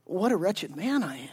[0.03, 1.29] what a wretched man I am.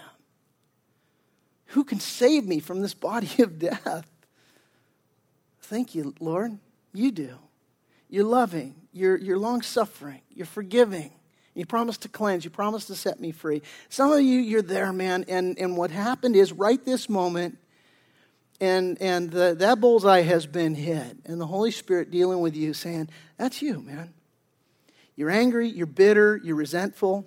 [1.67, 4.09] Who can save me from this body of death?
[5.63, 6.61] Thank you, Lord.
[6.93, 7.39] You do.
[8.09, 11.11] You're loving, you're, you're long suffering, you're forgiving.
[11.55, 12.45] You promised to cleanse.
[12.45, 13.63] You promised to set me free.
[13.89, 15.25] Some of you, you're there, man.
[15.29, 17.59] And, and what happened is right this moment,
[18.61, 21.19] and, and the, that bullseye has been hit.
[21.27, 24.15] And the Holy Spirit dealing with you, saying, That's you, man.
[25.15, 27.27] You're angry, you're bitter, you're resentful.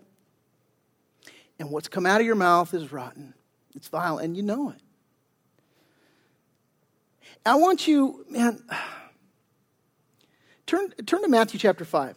[1.60, 3.34] And what's come out of your mouth is rotten.
[3.76, 4.82] It's vile, and you know it.
[7.46, 8.64] I want you, man,
[10.66, 12.16] turn, turn to Matthew chapter 5.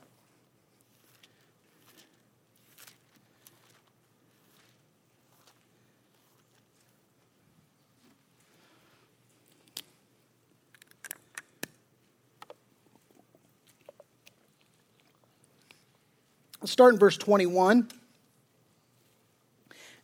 [16.78, 17.88] Start in verse 21.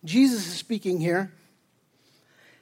[0.03, 1.31] Jesus is speaking here.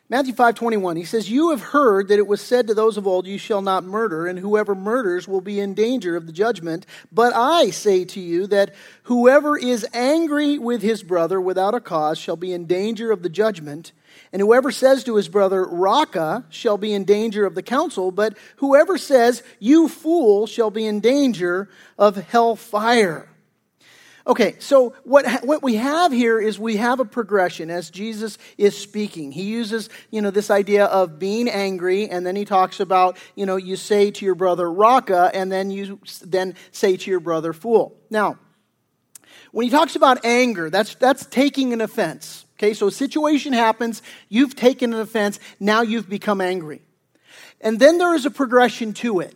[0.08, 3.26] Matthew 5:21 he says you have heard that it was said to those of old
[3.26, 7.34] you shall not murder and whoever murders will be in danger of the judgment but
[7.34, 12.36] I say to you that whoever is angry with his brother without a cause shall
[12.36, 13.94] be in danger of the judgment
[14.32, 18.38] and whoever says to his brother Raca shall be in danger of the council but
[18.58, 23.28] whoever says you fool shall be in danger of hell fire
[24.26, 28.78] Okay, so what, what we have here is we have a progression as Jesus is
[28.78, 29.34] speaking.
[29.34, 33.46] He uses, you know, this idea of being angry, and then he talks about, you
[33.46, 37.52] know, you say to your brother, Raca, and then you then say to your brother,
[37.52, 37.98] fool.
[38.10, 38.38] Now,
[39.52, 42.46] when he talks about anger, that's, that's taking an offense.
[42.58, 46.82] Okay, so a situation happens, you've taken an offense, now you've become angry.
[47.60, 49.36] And then there is a progression to it.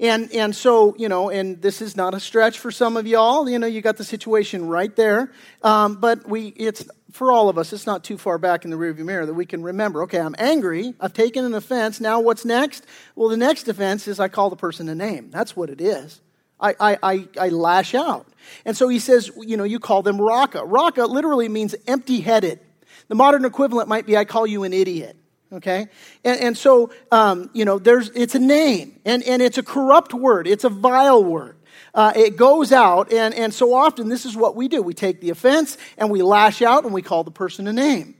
[0.00, 3.48] And, and so, you know, and this is not a stretch for some of y'all.
[3.48, 5.30] You know, you got the situation right there.
[5.62, 8.76] Um, but we, it's, for all of us, it's not too far back in the
[8.76, 10.94] rearview mirror that we can remember, okay, I'm angry.
[11.00, 12.00] I've taken an offense.
[12.00, 12.84] Now what's next?
[13.14, 15.30] Well, the next offense is I call the person a name.
[15.30, 16.20] That's what it is.
[16.60, 18.26] I, I, I, I lash out.
[18.64, 20.64] And so he says, you know, you call them Raca.
[20.64, 22.60] Raca literally means empty headed.
[23.08, 25.16] The modern equivalent might be I call you an idiot
[25.54, 25.86] okay
[26.24, 30.12] and, and so um, you know there's it's a name and, and it's a corrupt
[30.12, 31.56] word it's a vile word
[31.94, 35.20] uh, it goes out and, and so often this is what we do we take
[35.20, 38.14] the offense and we lash out and we call the person a name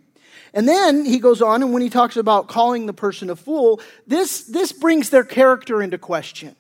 [0.52, 3.80] and then he goes on and when he talks about calling the person a fool
[4.06, 6.54] this this brings their character into question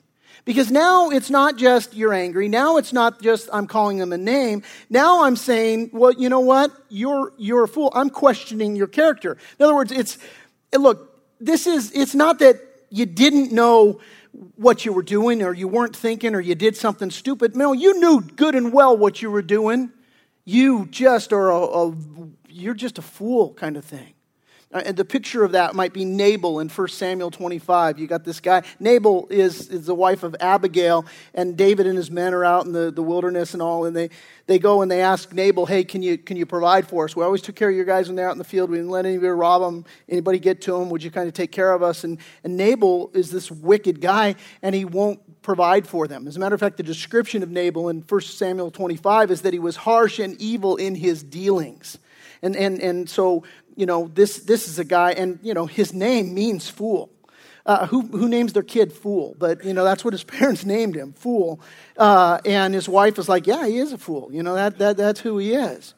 [0.44, 2.48] because now it's not just you're angry.
[2.48, 4.62] Now it's not just I'm calling them a name.
[4.90, 6.70] Now I'm saying, well, you know what?
[6.90, 7.90] You're, you're a fool.
[7.94, 9.38] I'm questioning your character.
[9.58, 10.18] In other words, it's,
[10.82, 12.56] look, this is, it's not that
[12.90, 14.00] you didn't know
[14.56, 17.56] what you were doing or you weren't thinking or you did something stupid.
[17.56, 19.90] No, you knew good and well what you were doing.
[20.44, 21.94] You just are a, a
[22.48, 24.13] you're just a fool kind of thing.
[24.74, 28.00] Uh, and the picture of that might be Nabal in 1 Samuel 25.
[28.00, 28.62] You got this guy.
[28.80, 32.72] Nabal is, is the wife of Abigail, and David and his men are out in
[32.72, 34.10] the, the wilderness and all, and they,
[34.46, 37.14] they go and they ask Nabal, hey, can you, can you provide for us?
[37.14, 38.68] We always took care of your guys when they're out in the field.
[38.68, 40.90] We didn't let anybody rob them, anybody get to them.
[40.90, 42.02] Would you kind of take care of us?
[42.02, 46.26] And, and Nabal is this wicked guy, and he won't provide for them.
[46.26, 49.52] As a matter of fact, the description of Nabal in 1 Samuel 25 is that
[49.52, 51.98] he was harsh and evil in his dealings.
[52.44, 53.44] And, and, and so
[53.76, 57.10] you know, this, this is a guy, and, you know, his name means fool.
[57.66, 59.34] Uh, who, who names their kid Fool?
[59.38, 61.60] But, you know, that's what his parents named him, Fool.
[61.96, 64.28] Uh, and his wife is like, yeah, he is a fool.
[64.30, 65.94] You know, that, that, that's who he is.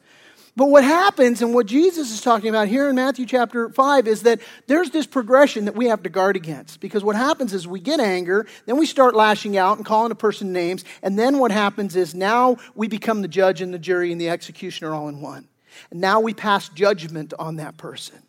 [0.55, 4.23] But what happens, and what Jesus is talking about here in Matthew chapter 5, is
[4.23, 6.79] that there's this progression that we have to guard against.
[6.79, 10.15] Because what happens is we get anger, then we start lashing out and calling a
[10.15, 14.11] person names, and then what happens is now we become the judge and the jury
[14.11, 15.47] and the executioner all in one.
[15.91, 18.21] And now we pass judgment on that person.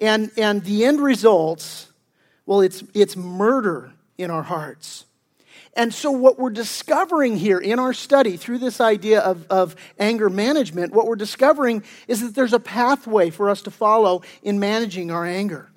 [0.00, 1.90] And, and the end results,
[2.44, 5.04] well, it's, it's murder in our hearts.
[5.76, 10.30] And so, what we're discovering here in our study through this idea of, of anger
[10.30, 15.10] management, what we're discovering is that there's a pathway for us to follow in managing
[15.10, 15.70] our anger.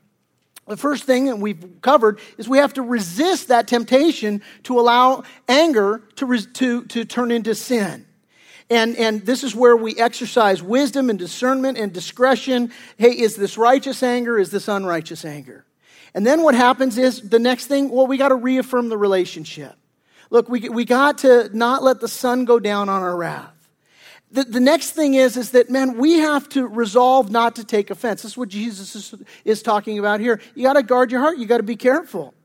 [0.67, 5.23] The first thing that we've covered is we have to resist that temptation to allow
[5.49, 8.05] anger to, to, to turn into sin.
[8.69, 12.71] And, and this is where we exercise wisdom and discernment and discretion.
[12.97, 14.37] Hey, is this righteous anger?
[14.37, 15.65] Is this unrighteous anger?
[16.13, 19.75] And then what happens is the next thing, well, we got to reaffirm the relationship.
[20.29, 23.55] Look, we, we got to not let the sun go down on our wrath.
[24.31, 27.89] The, the next thing is, is that, man, we have to resolve not to take
[27.89, 28.21] offense.
[28.21, 30.39] This is what Jesus is, is talking about here.
[30.53, 31.39] You got to guard your heart.
[31.39, 32.35] You got to be careful.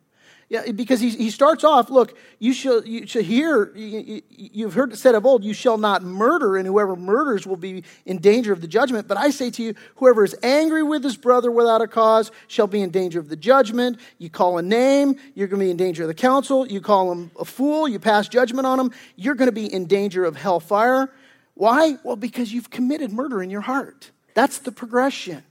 [0.51, 4.93] Yeah, because he, he starts off, look, you shall, you shall hear, you, you've heard
[4.93, 8.53] it said of old, you shall not murder, and whoever murders will be in danger
[8.53, 9.09] of the judgment.
[9.09, 12.67] But I say to you, whoever is angry with his brother without a cause shall
[12.67, 13.99] be in danger of the judgment.
[14.19, 16.67] You call a name, you're going to be in danger of the council.
[16.67, 19.87] You call him a fool, you pass judgment on him, you're going to be in
[19.87, 21.11] danger of hellfire.
[21.55, 21.97] Why?
[22.05, 24.11] Well, because you've committed murder in your heart.
[24.35, 25.43] That's the progression.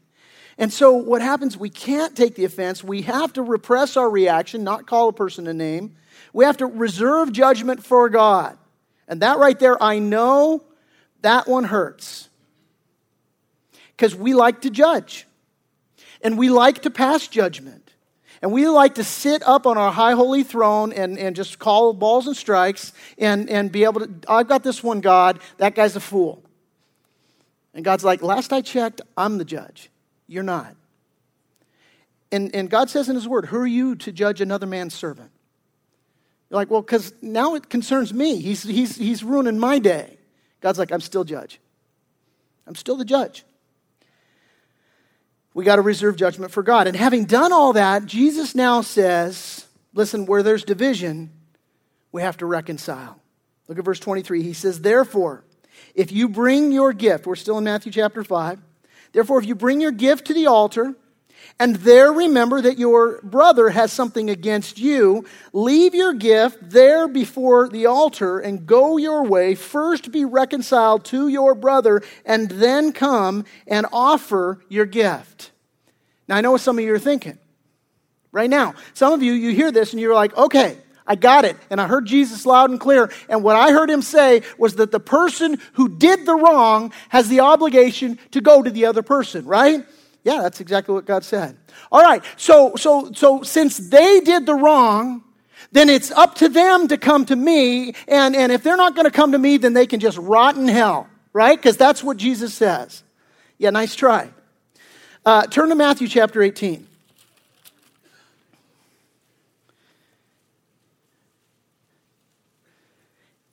[0.57, 2.83] And so what happens, we can't take the offense.
[2.83, 5.95] We have to repress our reaction, not call a person a name.
[6.31, 8.57] We have to reserve judgment for God.
[9.07, 10.63] And that right there, I know
[11.21, 12.29] that one hurts.
[13.95, 15.25] Because we like to judge.
[16.21, 17.91] And we like to pass judgment.
[18.41, 21.93] And we like to sit up on our high holy throne and, and just call
[21.93, 25.95] balls and strikes and, and be able to, I've got this one God, that guy's
[25.95, 26.43] a fool.
[27.73, 29.89] And God's like, last I checked, I'm the judge.
[30.27, 30.75] You're not.
[32.31, 35.31] And, and God says in His Word, Who are you to judge another man's servant?
[36.49, 38.39] You're like, Well, because now it concerns me.
[38.39, 40.17] He's, he's, he's ruining my day.
[40.61, 41.59] God's like, I'm still judge.
[42.65, 43.43] I'm still the judge.
[45.53, 46.87] We got to reserve judgment for God.
[46.87, 51.31] And having done all that, Jesus now says, Listen, where there's division,
[52.11, 53.19] we have to reconcile.
[53.67, 54.41] Look at verse 23.
[54.41, 55.43] He says, Therefore,
[55.93, 58.59] if you bring your gift, we're still in Matthew chapter 5.
[59.13, 60.95] Therefore, if you bring your gift to the altar,
[61.59, 67.69] and there remember that your brother has something against you, leave your gift there before
[67.69, 69.53] the altar and go your way.
[69.53, 75.51] First be reconciled to your brother, and then come and offer your gift.
[76.27, 77.37] Now, I know what some of you are thinking
[78.31, 78.73] right now.
[78.93, 81.57] Some of you, you hear this and you're like, okay, I got it.
[81.69, 83.11] And I heard Jesus loud and clear.
[83.27, 87.27] And what I heard him say was that the person who did the wrong has
[87.27, 89.85] the obligation to go to the other person, right?
[90.23, 91.57] Yeah, that's exactly what God said.
[91.91, 92.23] All right.
[92.37, 95.23] So, so, so since they did the wrong,
[95.73, 97.93] then it's up to them to come to me.
[98.07, 100.55] And, and if they're not going to come to me, then they can just rot
[100.55, 101.57] in hell, right?
[101.57, 103.03] Because that's what Jesus says.
[103.57, 104.29] Yeah, nice try.
[105.25, 106.87] Uh, turn to Matthew chapter 18.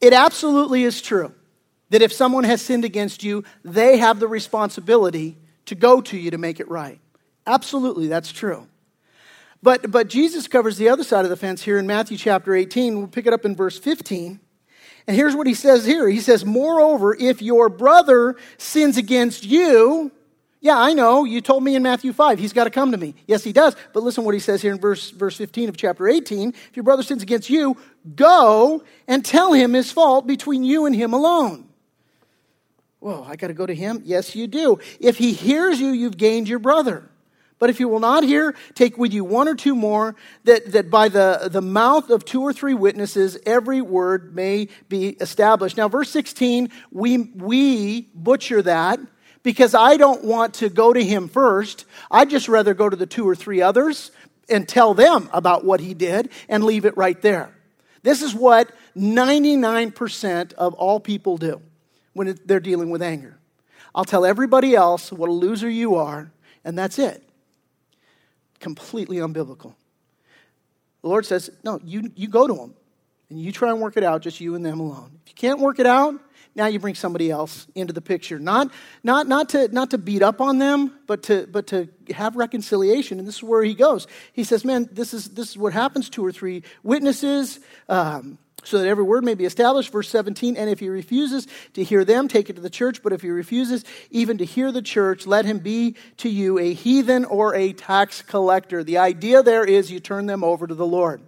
[0.01, 1.33] It absolutely is true
[1.91, 6.31] that if someone has sinned against you, they have the responsibility to go to you
[6.31, 6.99] to make it right.
[7.45, 8.67] Absolutely, that's true.
[9.63, 12.97] But, but Jesus covers the other side of the fence here in Matthew chapter 18.
[12.97, 14.39] We'll pick it up in verse 15.
[15.07, 20.11] And here's what he says here He says, Moreover, if your brother sins against you,
[20.61, 21.25] yeah, I know.
[21.25, 23.15] You told me in Matthew 5, he's got to come to me.
[23.25, 23.75] Yes, he does.
[23.93, 26.49] But listen what he says here in verse, verse 15 of chapter 18.
[26.49, 27.77] If your brother sins against you,
[28.15, 31.67] go and tell him his fault between you and him alone.
[32.99, 34.03] Whoa, I got to go to him?
[34.05, 34.77] Yes, you do.
[34.99, 37.09] If he hears you, you've gained your brother.
[37.57, 40.91] But if you will not hear, take with you one or two more, that, that
[40.91, 45.77] by the, the mouth of two or three witnesses, every word may be established.
[45.77, 48.99] Now, verse 16, we, we butcher that
[49.43, 51.85] because I don't want to go to him first.
[52.09, 54.11] I'd just rather go to the two or three others
[54.49, 57.49] and tell them about what he did and leave it right there.
[58.03, 61.61] This is what 99% of all people do
[62.13, 63.37] when they're dealing with anger.
[63.93, 66.31] I'll tell everybody else what a loser you are,
[66.63, 67.23] and that's it.
[68.59, 69.75] Completely unbiblical.
[71.01, 72.73] The Lord says, No, you, you go to them
[73.29, 75.11] and you try and work it out, just you and them alone.
[75.25, 76.15] If you can't work it out,
[76.53, 78.37] now you bring somebody else into the picture.
[78.37, 78.71] Not,
[79.03, 83.19] not, not, to, not to beat up on them, but to, but to have reconciliation.
[83.19, 84.07] And this is where he goes.
[84.33, 87.59] He says, Man, this is, this is what happens two or three witnesses.
[87.87, 89.91] Um, so that every word may be established.
[89.91, 93.01] Verse 17, and if he refuses to hear them, take it to the church.
[93.01, 96.73] But if he refuses even to hear the church, let him be to you a
[96.73, 98.83] heathen or a tax collector.
[98.83, 101.21] The idea there is you turn them over to the Lord.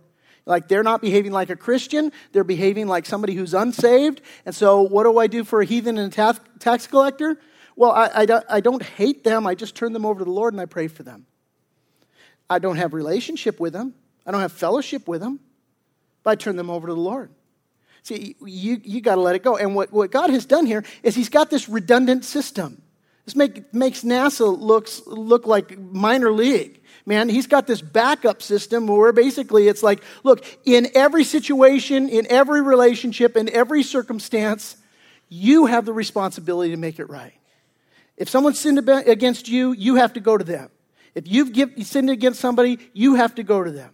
[0.45, 4.21] Like they're not behaving like a Christian, they're behaving like somebody who's unsaved.
[4.45, 7.39] And so, what do I do for a heathen and a tax collector?
[7.75, 10.31] Well, I, I, don't, I don't hate them, I just turn them over to the
[10.31, 11.25] Lord and I pray for them.
[12.49, 13.93] I don't have relationship with them,
[14.25, 15.39] I don't have fellowship with them,
[16.23, 17.31] but I turn them over to the Lord.
[18.03, 19.55] See, you, you got to let it go.
[19.55, 22.81] And what, what God has done here is He's got this redundant system.
[23.25, 28.87] This make, makes NASA looks, look like minor league man, he's got this backup system
[28.87, 34.77] where basically it's like, look, in every situation, in every relationship, in every circumstance,
[35.29, 37.33] you have the responsibility to make it right.
[38.17, 40.69] If someone sinned against you, you have to go to them.
[41.15, 41.55] If you've
[41.85, 43.91] sinned against somebody, you have to go to them.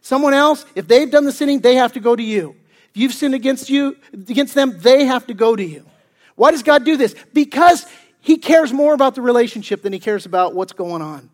[0.00, 2.54] Someone else, if they've done the sinning, they have to go to you.
[2.90, 5.84] If you've sinned against you, against them, they have to go to you.
[6.36, 7.14] Why does God do this?
[7.32, 7.86] Because
[8.26, 11.30] he cares more about the relationship than he cares about what's going on.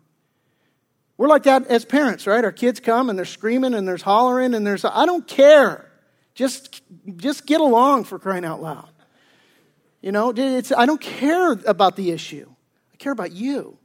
[1.17, 2.45] We're like that as parents, right?
[2.45, 5.89] Our kids come and they're screaming and there's hollering and there's, I don't care.
[6.35, 6.83] Just,
[7.15, 8.89] just get along for crying out loud.
[10.03, 12.47] You know, it's, I don't care about the issue.
[12.93, 13.75] I care about you.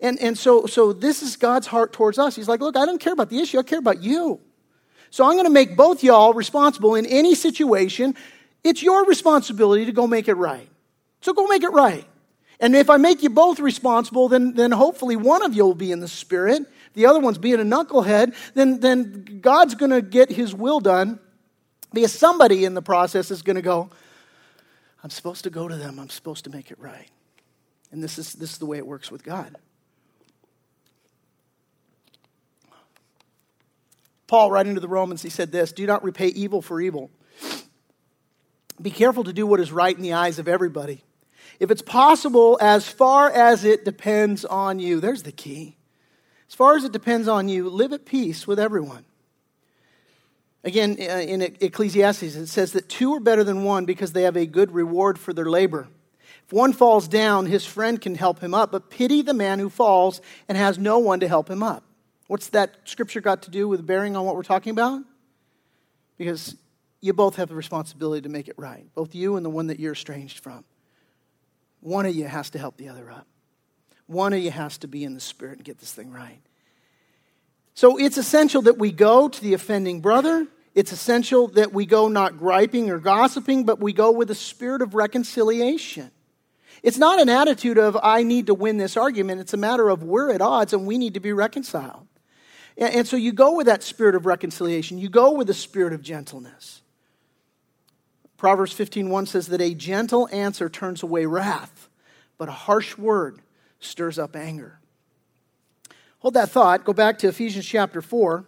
[0.00, 2.34] And, and so, so this is God's heart towards us.
[2.34, 3.58] He's like, look, I don't care about the issue.
[3.58, 4.40] I care about you.
[5.10, 8.14] So I'm going to make both y'all responsible in any situation.
[8.62, 10.70] It's your responsibility to go make it right.
[11.20, 12.06] So go make it right.
[12.64, 15.92] And if I make you both responsible, then, then hopefully one of you will be
[15.92, 16.62] in the Spirit.
[16.94, 18.34] The other one's being a knucklehead.
[18.54, 21.20] Then, then God's going to get his will done
[21.92, 23.90] because somebody in the process is going to go,
[25.02, 25.98] I'm supposed to go to them.
[25.98, 27.10] I'm supposed to make it right.
[27.92, 29.54] And this is, this is the way it works with God.
[34.26, 37.10] Paul, writing to the Romans, he said this Do not repay evil for evil.
[38.80, 41.04] Be careful to do what is right in the eyes of everybody.
[41.60, 45.76] If it's possible, as far as it depends on you, there's the key.
[46.48, 49.04] As far as it depends on you, live at peace with everyone.
[50.62, 54.36] Again, uh, in Ecclesiastes, it says that two are better than one because they have
[54.36, 55.88] a good reward for their labor.
[56.46, 59.68] If one falls down, his friend can help him up, but pity the man who
[59.68, 61.84] falls and has no one to help him up.
[62.26, 65.02] What's that scripture got to do with bearing on what we're talking about?
[66.16, 66.56] Because
[67.00, 69.78] you both have the responsibility to make it right, both you and the one that
[69.78, 70.64] you're estranged from.
[71.84, 73.26] One of you has to help the other up.
[74.06, 76.40] One of you has to be in the spirit and get this thing right.
[77.74, 80.46] So it's essential that we go to the offending brother.
[80.74, 84.80] It's essential that we go not griping or gossiping, but we go with a spirit
[84.80, 86.10] of reconciliation.
[86.82, 89.42] It's not an attitude of, I need to win this argument.
[89.42, 92.06] It's a matter of, we're at odds and we need to be reconciled.
[92.78, 94.96] And, so you go with that spirit of reconciliation.
[94.96, 96.80] You go with the spirit of gentleness.
[98.36, 101.88] Proverbs 15:1 says that a gentle answer turns away wrath,
[102.38, 103.40] but a harsh word
[103.80, 104.80] stirs up anger.
[106.18, 106.84] Hold that thought.
[106.84, 108.44] Go back to Ephesians chapter 4.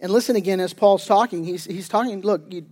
[0.00, 1.44] And listen again as Paul's talking.
[1.44, 2.66] He's, he's talking, look, you,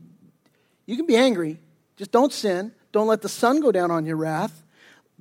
[0.86, 1.60] you can be angry,
[1.96, 2.72] just don't sin.
[2.90, 4.64] Don't let the sun go down on your wrath.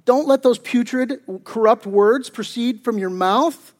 [0.05, 3.73] Don't let those putrid, corrupt words proceed from your mouth.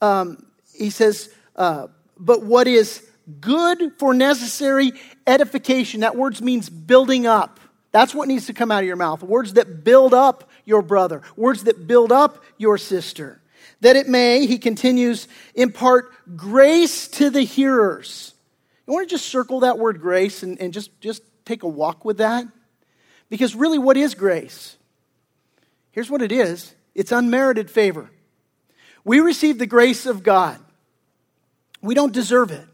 [0.00, 3.06] Um, he says, uh, but what is
[3.40, 4.92] good for necessary
[5.26, 6.00] edification.
[6.00, 7.60] That word means building up.
[7.92, 9.22] That's what needs to come out of your mouth.
[9.22, 13.40] Words that build up your brother, words that build up your sister.
[13.80, 18.34] That it may, he continues, impart grace to the hearers.
[18.86, 22.04] You want to just circle that word grace and, and just, just take a walk
[22.04, 22.46] with that?
[23.28, 24.76] Because really, what is grace?
[25.92, 28.10] Here's what it is it's unmerited favor.
[29.04, 30.58] We receive the grace of God,
[31.80, 32.66] we don't deserve it.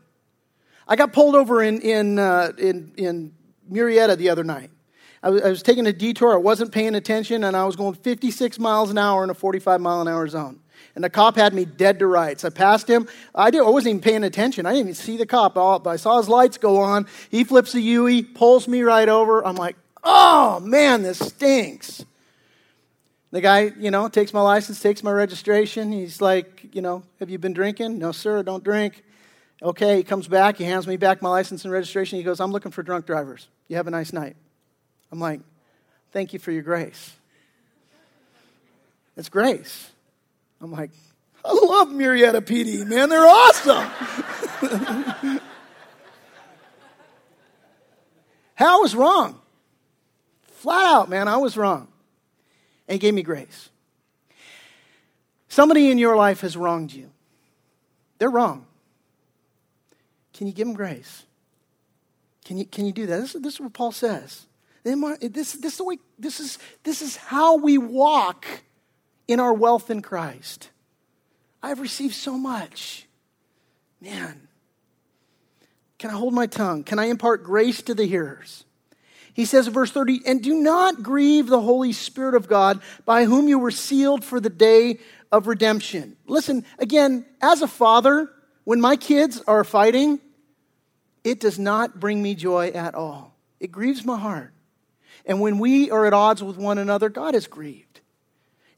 [0.91, 3.33] I got pulled over in, in, uh, in, in
[3.71, 4.73] Murrieta the other night.
[5.23, 7.95] I was, I was taking a detour, I wasn't paying attention, and I was going
[7.95, 10.59] 56 miles an hour in a 45 mile an hour zone.
[10.97, 12.45] And the cop had me dead to rights.
[12.45, 13.07] I passed him.
[13.33, 14.67] I, did, I wasn't even paying attention.
[14.67, 15.55] I didn't even see the cop.
[15.55, 17.07] But I saw his lights go on.
[17.31, 19.47] He flips a U-turn, pulls me right over.
[19.47, 22.05] I'm like, oh man, this stinks.
[23.31, 25.93] The guy, you know, takes my license, takes my registration.
[25.93, 27.99] He's like, you know, have you been drinking?
[27.99, 29.05] No, sir, don't drink.
[29.63, 32.19] Okay, he comes back, he hands me back my license and registration.
[32.19, 33.47] He goes, I'm looking for drunk drivers.
[33.69, 34.37] You have a nice night.
[35.13, 35.41] I'm like,
[36.13, 37.13] thank you for your grace.
[39.17, 39.91] It's grace.
[40.63, 40.91] I'm like,
[41.45, 43.11] I love Murrieta PD, man.
[43.11, 43.87] They're awesome.
[48.55, 49.41] How was wrong.
[50.43, 51.89] Flat out, man, I was wrong.
[52.89, 53.71] And he gave me grace.
[55.49, 57.11] Somebody in your life has wronged you.
[58.19, 58.67] They're wrong.
[60.41, 61.25] Can you give them grace?
[62.47, 63.21] Can you, can you do that?
[63.21, 64.47] This, this is what Paul says.
[64.85, 68.47] This, this, is the way, this, is, this is how we walk
[69.29, 70.71] in our wealth in Christ.
[71.63, 73.07] I've received so much.
[74.01, 74.49] Man,
[75.99, 76.85] can I hold my tongue?
[76.85, 78.65] Can I impart grace to the hearers?
[79.35, 83.27] He says in verse 30, and do not grieve the Holy Spirit of God by
[83.27, 86.17] whom you were sealed for the day of redemption.
[86.27, 88.31] Listen, again, as a father,
[88.65, 90.19] when my kids are fighting,
[91.25, 93.37] it does not bring me joy at all.
[93.59, 94.53] It grieves my heart.
[95.27, 98.01] And when we are at odds with one another, God is grieved.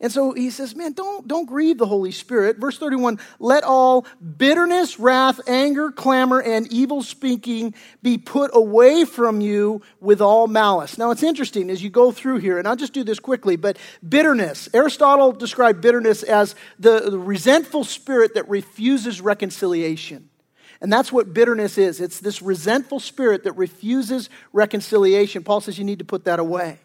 [0.03, 2.57] And so he says, man, don't, don't grieve the Holy Spirit.
[2.59, 4.05] Verse 31 let all
[4.37, 7.73] bitterness, wrath, anger, clamor, and evil speaking
[8.03, 10.99] be put away from you with all malice.
[10.99, 13.79] Now it's interesting as you go through here, and I'll just do this quickly, but
[14.07, 14.69] bitterness.
[14.75, 20.31] Aristotle described bitterness as the, the resentful spirit that refuses reconciliation.
[20.83, 25.45] And that's what bitterness is it's this resentful spirit that refuses reconciliation.
[25.45, 26.81] Paul says you need to put that away.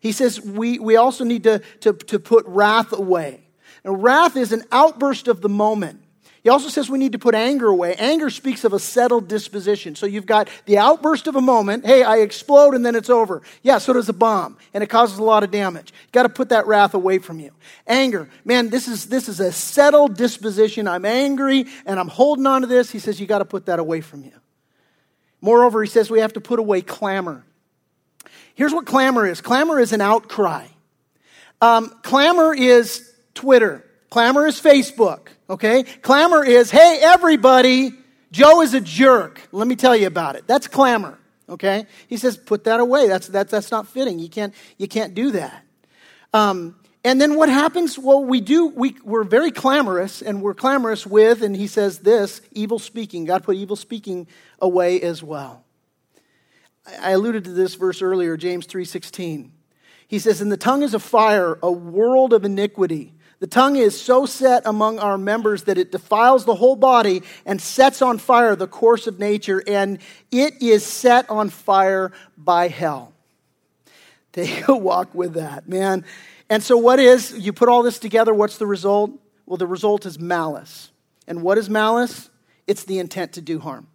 [0.00, 3.40] He says we, we also need to, to, to put wrath away.
[3.84, 6.02] And wrath is an outburst of the moment.
[6.42, 7.94] He also says we need to put anger away.
[7.96, 9.96] Anger speaks of a settled disposition.
[9.96, 11.84] So you've got the outburst of a moment.
[11.84, 13.42] Hey, I explode and then it's over.
[13.62, 15.92] Yeah, so does a bomb, and it causes a lot of damage.
[15.92, 17.50] You got to put that wrath away from you.
[17.86, 20.86] Anger, man, this is this is a settled disposition.
[20.86, 22.90] I'm angry and I'm holding on to this.
[22.90, 24.32] He says you got to put that away from you.
[25.40, 27.44] Moreover, he says we have to put away clamor.
[28.54, 30.66] Here's what clamor is clamor is an outcry.
[31.60, 33.84] Um, clamor is Twitter.
[34.10, 35.28] Clamor is Facebook.
[35.48, 35.82] Okay?
[35.82, 37.92] Clamor is, hey, everybody,
[38.30, 39.40] Joe is a jerk.
[39.52, 40.46] Let me tell you about it.
[40.46, 41.18] That's clamor.
[41.48, 41.86] Okay?
[42.08, 43.08] He says, put that away.
[43.08, 44.18] That's, that's, that's not fitting.
[44.18, 45.64] You can't, you can't do that.
[46.34, 47.98] Um, and then what happens?
[47.98, 52.42] Well, we do, we, we're very clamorous, and we're clamorous with, and he says this,
[52.52, 53.24] evil speaking.
[53.24, 54.26] God put evil speaking
[54.60, 55.64] away as well.
[57.00, 59.50] I alluded to this verse earlier, James 3:16.
[60.06, 63.12] He says, "And the tongue is a fire, a world of iniquity.
[63.40, 67.60] The tongue is so set among our members that it defiles the whole body and
[67.60, 69.98] sets on fire the course of nature, and
[70.32, 73.12] it is set on fire by hell."
[74.32, 76.04] Take a walk with that, man.
[76.50, 79.12] And so, what is, you put all this together, what's the result?
[79.46, 80.90] Well, the result is malice.
[81.26, 82.30] And what is malice?
[82.66, 83.86] It's the intent to do harm.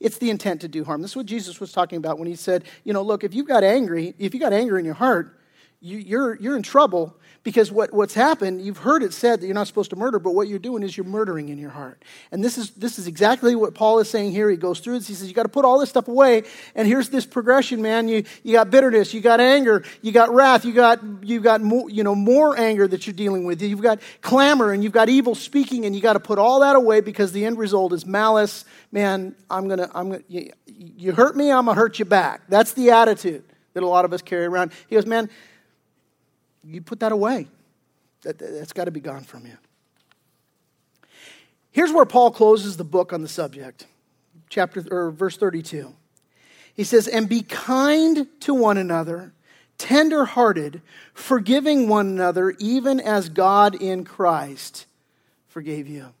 [0.00, 1.00] It's the intent to do harm.
[1.00, 3.46] This is what Jesus was talking about when he said, you know, look, if you've
[3.46, 5.38] got angry, if you got anger in your heart,
[5.80, 9.54] you, you're, you're in trouble because what, what's happened, you've heard it said that you're
[9.54, 12.02] not supposed to murder, but what you're doing is you're murdering in your heart.
[12.30, 14.48] And this is, this is exactly what Paul is saying here.
[14.48, 15.08] He goes through this.
[15.08, 16.44] He says, you got to put all this stuff away.
[16.76, 18.06] And here's this progression, man.
[18.06, 21.90] You, you got bitterness, you got anger, you got wrath, you got, you got more,
[21.90, 23.60] you know, more anger that you're dealing with.
[23.60, 26.76] You've got clamor and you've got evil speaking and you got to put all that
[26.76, 28.64] away because the end result is malice.
[28.92, 31.98] Man, I'm going to, I'm going to, you, you hurt me, I'm going to hurt
[31.98, 32.42] you back.
[32.48, 33.42] That's the attitude
[33.74, 34.72] that a lot of us carry around.
[34.88, 35.28] He goes, man,
[36.64, 37.48] you put that away.
[38.22, 39.56] That, that's got to be gone from you.
[41.72, 43.86] Here's where Paul closes the book on the subject,
[44.48, 45.94] chapter or verse 32.
[46.74, 49.32] He says, "And be kind to one another,
[49.78, 50.82] tender-hearted,
[51.14, 54.86] forgiving one another, even as God in Christ
[55.48, 56.12] forgave you."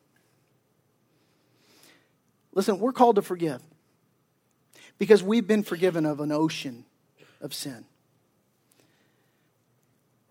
[2.54, 3.62] Listen, we're called to forgive
[4.98, 6.84] because we've been forgiven of an ocean
[7.40, 7.84] of sin.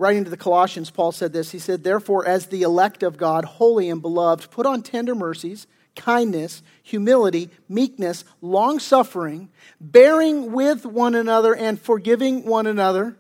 [0.01, 1.51] Writing to the Colossians, Paul said this.
[1.51, 5.67] He said, Therefore, as the elect of God, holy and beloved, put on tender mercies,
[5.95, 9.49] kindness, humility, meekness, long suffering,
[9.79, 13.15] bearing with one another and forgiving one another.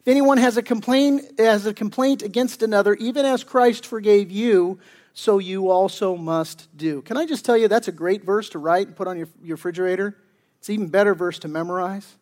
[0.00, 4.80] If anyone has a complaint, has a complaint against another, even as Christ forgave you,
[5.12, 7.00] so you also must do.
[7.02, 9.28] Can I just tell you that's a great verse to write and put on your,
[9.40, 10.16] your refrigerator?
[10.58, 12.16] It's even better verse to memorize.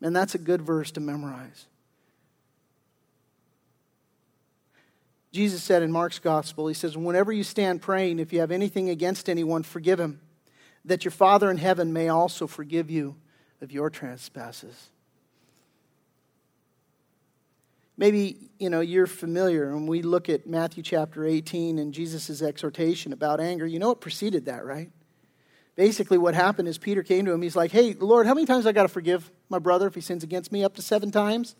[0.00, 1.66] And that's a good verse to memorize.
[5.34, 8.88] Jesus said in Mark's gospel, He says, Whenever you stand praying, if you have anything
[8.88, 10.20] against anyone, forgive him,
[10.84, 13.16] that your Father in heaven may also forgive you
[13.60, 14.90] of your trespasses.
[17.96, 23.12] Maybe, you know, you're familiar and we look at Matthew chapter 18 and Jesus' exhortation
[23.12, 23.66] about anger.
[23.66, 24.90] You know what preceded that, right?
[25.74, 27.42] Basically, what happened is Peter came to him.
[27.42, 30.00] He's like, Hey, Lord, how many times I got to forgive my brother if he
[30.00, 30.62] sins against me?
[30.62, 31.56] Up to seven times?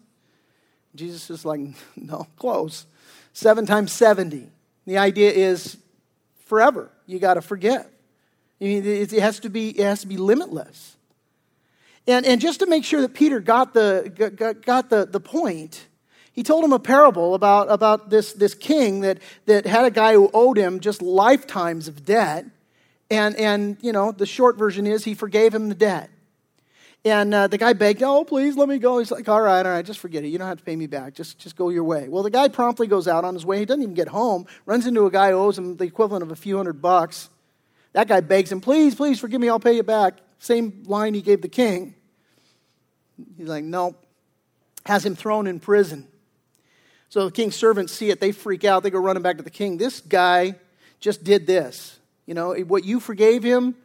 [0.94, 1.60] Jesus is like,
[1.96, 2.86] No, close.
[3.32, 4.48] Seven times 70.
[4.86, 5.76] The idea is
[6.46, 6.90] forever.
[7.06, 7.86] You got to forgive.
[8.60, 10.96] It has to be, it has to be limitless.
[12.06, 15.86] And, and just to make sure that Peter got the, got, got the, the point,
[16.32, 20.14] he told him a parable about, about this, this king that, that had a guy
[20.14, 22.46] who owed him just lifetimes of debt.
[23.10, 26.10] And, and, you know, the short version is he forgave him the debt.
[27.06, 28.98] And uh, the guy begged, oh, please let me go.
[28.98, 30.28] He's like, all right, all right, just forget it.
[30.28, 31.12] You don't have to pay me back.
[31.12, 32.08] Just, just go your way.
[32.08, 33.58] Well, the guy promptly goes out on his way.
[33.58, 36.32] He doesn't even get home, runs into a guy who owes him the equivalent of
[36.32, 37.28] a few hundred bucks.
[37.92, 40.14] That guy begs him, please, please forgive me, I'll pay you back.
[40.38, 41.94] Same line he gave the king.
[43.36, 44.02] He's like, nope.
[44.86, 46.08] Has him thrown in prison.
[47.10, 49.50] So the king's servants see it, they freak out, they go running back to the
[49.50, 49.76] king.
[49.76, 50.56] This guy
[51.00, 51.98] just did this.
[52.26, 53.76] You know, what you forgave him,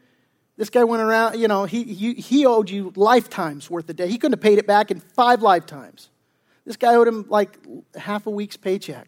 [0.60, 4.10] this guy went around, you know, he, he, he owed you lifetimes worth of debt.
[4.10, 6.10] He couldn't have paid it back in five lifetimes.
[6.66, 7.58] This guy owed him like
[7.96, 9.08] half a week's paycheck.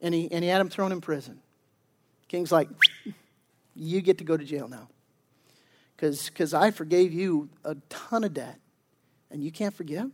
[0.00, 1.40] And he, and he had him thrown in prison.
[2.26, 2.70] King's like,
[3.76, 4.88] you get to go to jail now.
[5.98, 8.58] Because I forgave you a ton of debt,
[9.30, 10.10] and you can't forgive?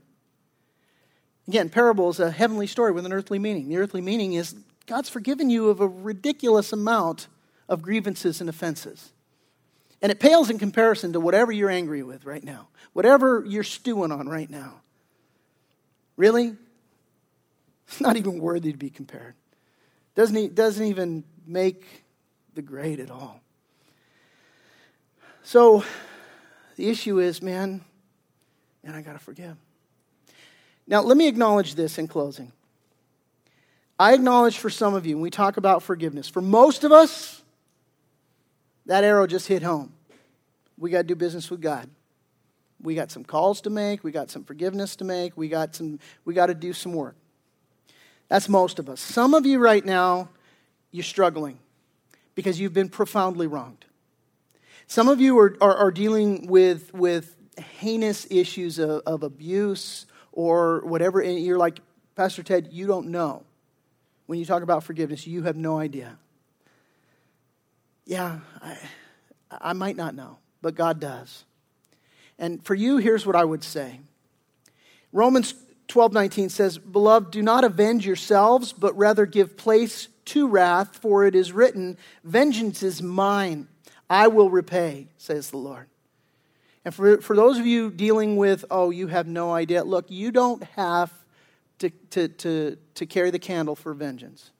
[1.47, 3.68] Again, parable is a heavenly story with an earthly meaning.
[3.68, 4.57] The earthly meaning is
[4.88, 7.28] God's forgiven you of a ridiculous amount
[7.68, 9.12] of grievances and offenses.
[10.05, 14.12] And it pales in comparison to whatever you're angry with right now, whatever you're stewing
[14.12, 14.82] on right now.
[16.18, 16.55] Really?
[17.88, 19.34] It's not even worthy to be compared.
[20.14, 22.05] Doesn't, doesn't even make
[22.52, 23.40] the grade at all.
[25.42, 25.82] So
[26.76, 27.80] the issue is, man,
[28.82, 29.57] man, I got to forgive.
[30.86, 32.52] Now, let me acknowledge this in closing.
[33.98, 37.40] I acknowledge for some of you, when we talk about forgiveness, for most of us,
[38.84, 39.93] that arrow just hit home.
[40.79, 41.89] We got to do business with God.
[42.83, 45.99] We got some calls to make, we got some forgiveness to make, we got some
[46.25, 47.16] we got to do some work.
[48.29, 49.01] That's most of us.
[49.01, 50.29] Some of you right now,
[50.91, 51.59] you're struggling
[52.35, 53.85] because you've been profoundly wronged.
[54.87, 57.37] Some of you are, are, are dealing with, with
[57.79, 61.81] heinous issues of, of abuse or whatever, and you're like,
[62.16, 63.45] Pastor Ted, you don't know.
[64.27, 66.18] When you talk about forgiveness, you have no idea.
[68.07, 68.77] Yeah, I,
[69.51, 71.44] I might not know, but God does.
[72.38, 74.00] And for you, here's what I would say
[75.12, 75.54] Romans
[75.88, 81.26] 12 19 says, Beloved, do not avenge yourselves, but rather give place to wrath, for
[81.26, 83.68] it is written, Vengeance is mine,
[84.08, 85.86] I will repay, says the Lord.
[86.86, 90.32] And for, for those of you dealing with, oh, you have no idea, look, you
[90.32, 91.12] don't have
[91.80, 94.50] to, to, to, to carry the candle for vengeance.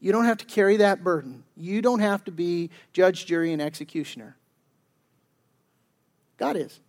[0.00, 1.44] You don't have to carry that burden.
[1.56, 4.36] You don't have to be judge, jury, and executioner.
[6.38, 6.80] God is.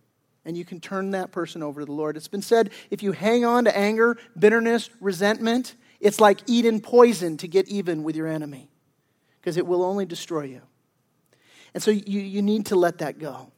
[0.44, 2.16] And you can turn that person over to the Lord.
[2.16, 7.36] It's been said if you hang on to anger, bitterness, resentment, it's like eating poison
[7.38, 8.70] to get even with your enemy
[9.40, 10.62] because it will only destroy you.
[11.74, 13.52] And so you, you need to let that go.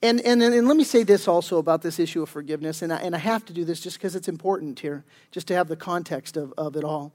[0.00, 2.98] And, and, and let me say this also about this issue of forgiveness, and I,
[2.98, 5.76] and I have to do this just because it's important here, just to have the
[5.76, 7.12] context of, of it all.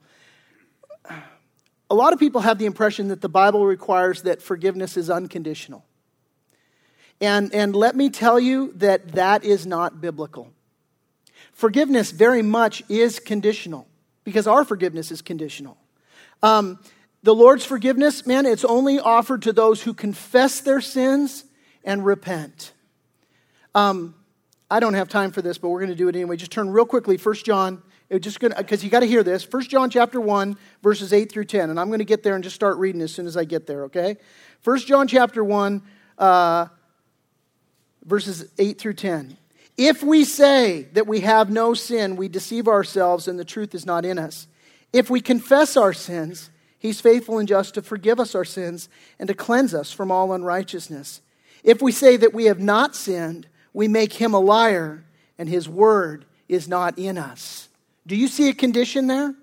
[1.90, 5.84] A lot of people have the impression that the Bible requires that forgiveness is unconditional.
[7.20, 10.50] And, and let me tell you that that is not biblical.
[11.52, 13.86] Forgiveness very much is conditional
[14.24, 15.76] because our forgiveness is conditional.
[16.42, 16.78] Um,
[17.22, 21.44] the Lord's forgiveness, man, it's only offered to those who confess their sins
[21.84, 22.72] and repent.
[23.74, 24.14] Um,
[24.70, 26.36] I don't have time for this, but we're going to do it anyway.
[26.36, 27.82] Just turn real quickly, 1 John,
[28.20, 29.50] just because you got to hear this.
[29.50, 31.70] 1 John chapter 1, verses 8 through 10.
[31.70, 33.66] And I'm going to get there and just start reading as soon as I get
[33.66, 34.16] there, okay?
[34.64, 35.82] 1 John chapter 1,
[36.18, 36.66] uh,
[38.04, 39.36] verses 8 through 10.
[39.76, 43.86] If we say that we have no sin, we deceive ourselves and the truth is
[43.86, 44.46] not in us.
[44.92, 46.50] If we confess our sins,
[46.84, 50.34] He's faithful and just to forgive us our sins and to cleanse us from all
[50.34, 51.22] unrighteousness.
[51.62, 55.02] If we say that we have not sinned, we make him a liar,
[55.38, 57.70] and his word is not in us.
[58.06, 59.34] Do you see a condition there?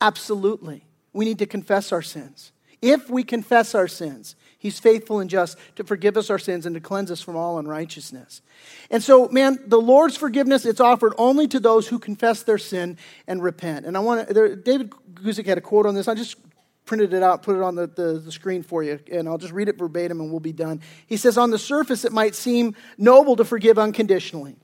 [0.00, 0.84] Absolutely.
[1.12, 2.52] We need to confess our sins.
[2.80, 6.74] If we confess our sins, He's faithful and just to forgive us our sins and
[6.74, 8.42] to cleanse us from all unrighteousness.
[8.90, 12.98] And so, man, the Lord's forgiveness, it's offered only to those who confess their sin
[13.26, 13.86] and repent.
[13.86, 16.08] And I want to, there, David Guzik had a quote on this.
[16.08, 16.36] I just
[16.84, 19.54] printed it out, put it on the, the, the, screen for you, and I'll just
[19.54, 20.82] read it verbatim and we'll be done.
[21.06, 24.56] He says, On the surface, it might seem noble to forgive unconditionally.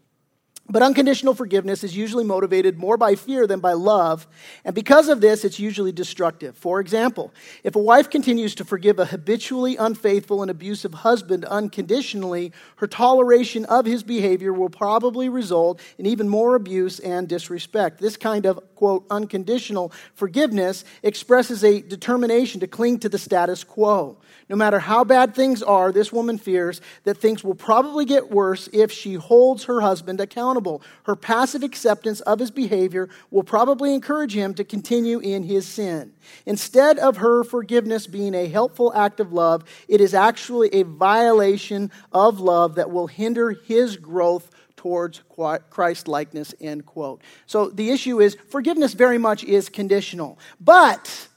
[0.68, 4.26] But unconditional forgiveness is usually motivated more by fear than by love,
[4.64, 6.56] and because of this, it's usually destructive.
[6.56, 12.52] For example, if a wife continues to forgive a habitually unfaithful and abusive husband unconditionally,
[12.76, 18.00] her toleration of his behavior will probably result in even more abuse and disrespect.
[18.00, 24.18] This kind of, quote, unconditional forgiveness expresses a determination to cling to the status quo.
[24.48, 28.68] No matter how bad things are, this woman fears that things will probably get worse
[28.72, 30.55] if she holds her husband accountable.
[31.04, 36.12] Her passive acceptance of his behavior will probably encourage him to continue in his sin.
[36.44, 41.90] Instead of her forgiveness being a helpful act of love, it is actually a violation
[42.12, 45.22] of love that will hinder his growth towards
[45.70, 47.20] Christ likeness, end quote.
[47.46, 50.38] So the issue is forgiveness very much is conditional.
[50.60, 51.28] But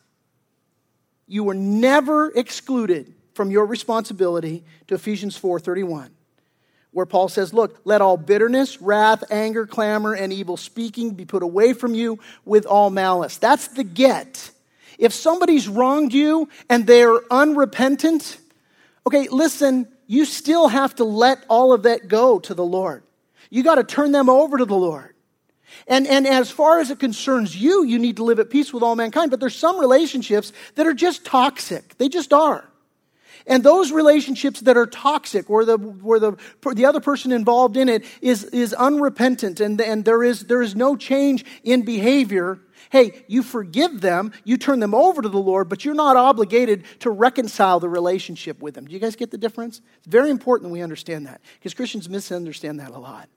[1.27, 6.09] you were never excluded from your responsibility to Ephesians 4:31
[6.91, 11.43] where Paul says, Look, let all bitterness, wrath, anger, clamor, and evil speaking be put
[11.43, 13.37] away from you with all malice.
[13.37, 14.51] That's the get.
[14.97, 18.37] If somebody's wronged you and they're unrepentant,
[19.07, 23.03] okay, listen, you still have to let all of that go to the Lord.
[23.49, 25.15] You got to turn them over to the Lord.
[25.87, 28.83] And, and as far as it concerns you, you need to live at peace with
[28.83, 29.31] all mankind.
[29.31, 31.97] But there's some relationships that are just toxic.
[31.97, 32.68] They just are.
[33.47, 36.37] And those relationships that are toxic, where the, where the,
[36.73, 40.75] the other person involved in it is, is unrepentant and, and there, is, there is
[40.75, 42.59] no change in behavior,
[42.91, 46.83] hey, you forgive them, you turn them over to the Lord, but you're not obligated
[46.99, 48.85] to reconcile the relationship with them.
[48.85, 49.81] Do you guys get the difference?
[49.97, 53.29] It's very important we understand that because Christians misunderstand that a lot.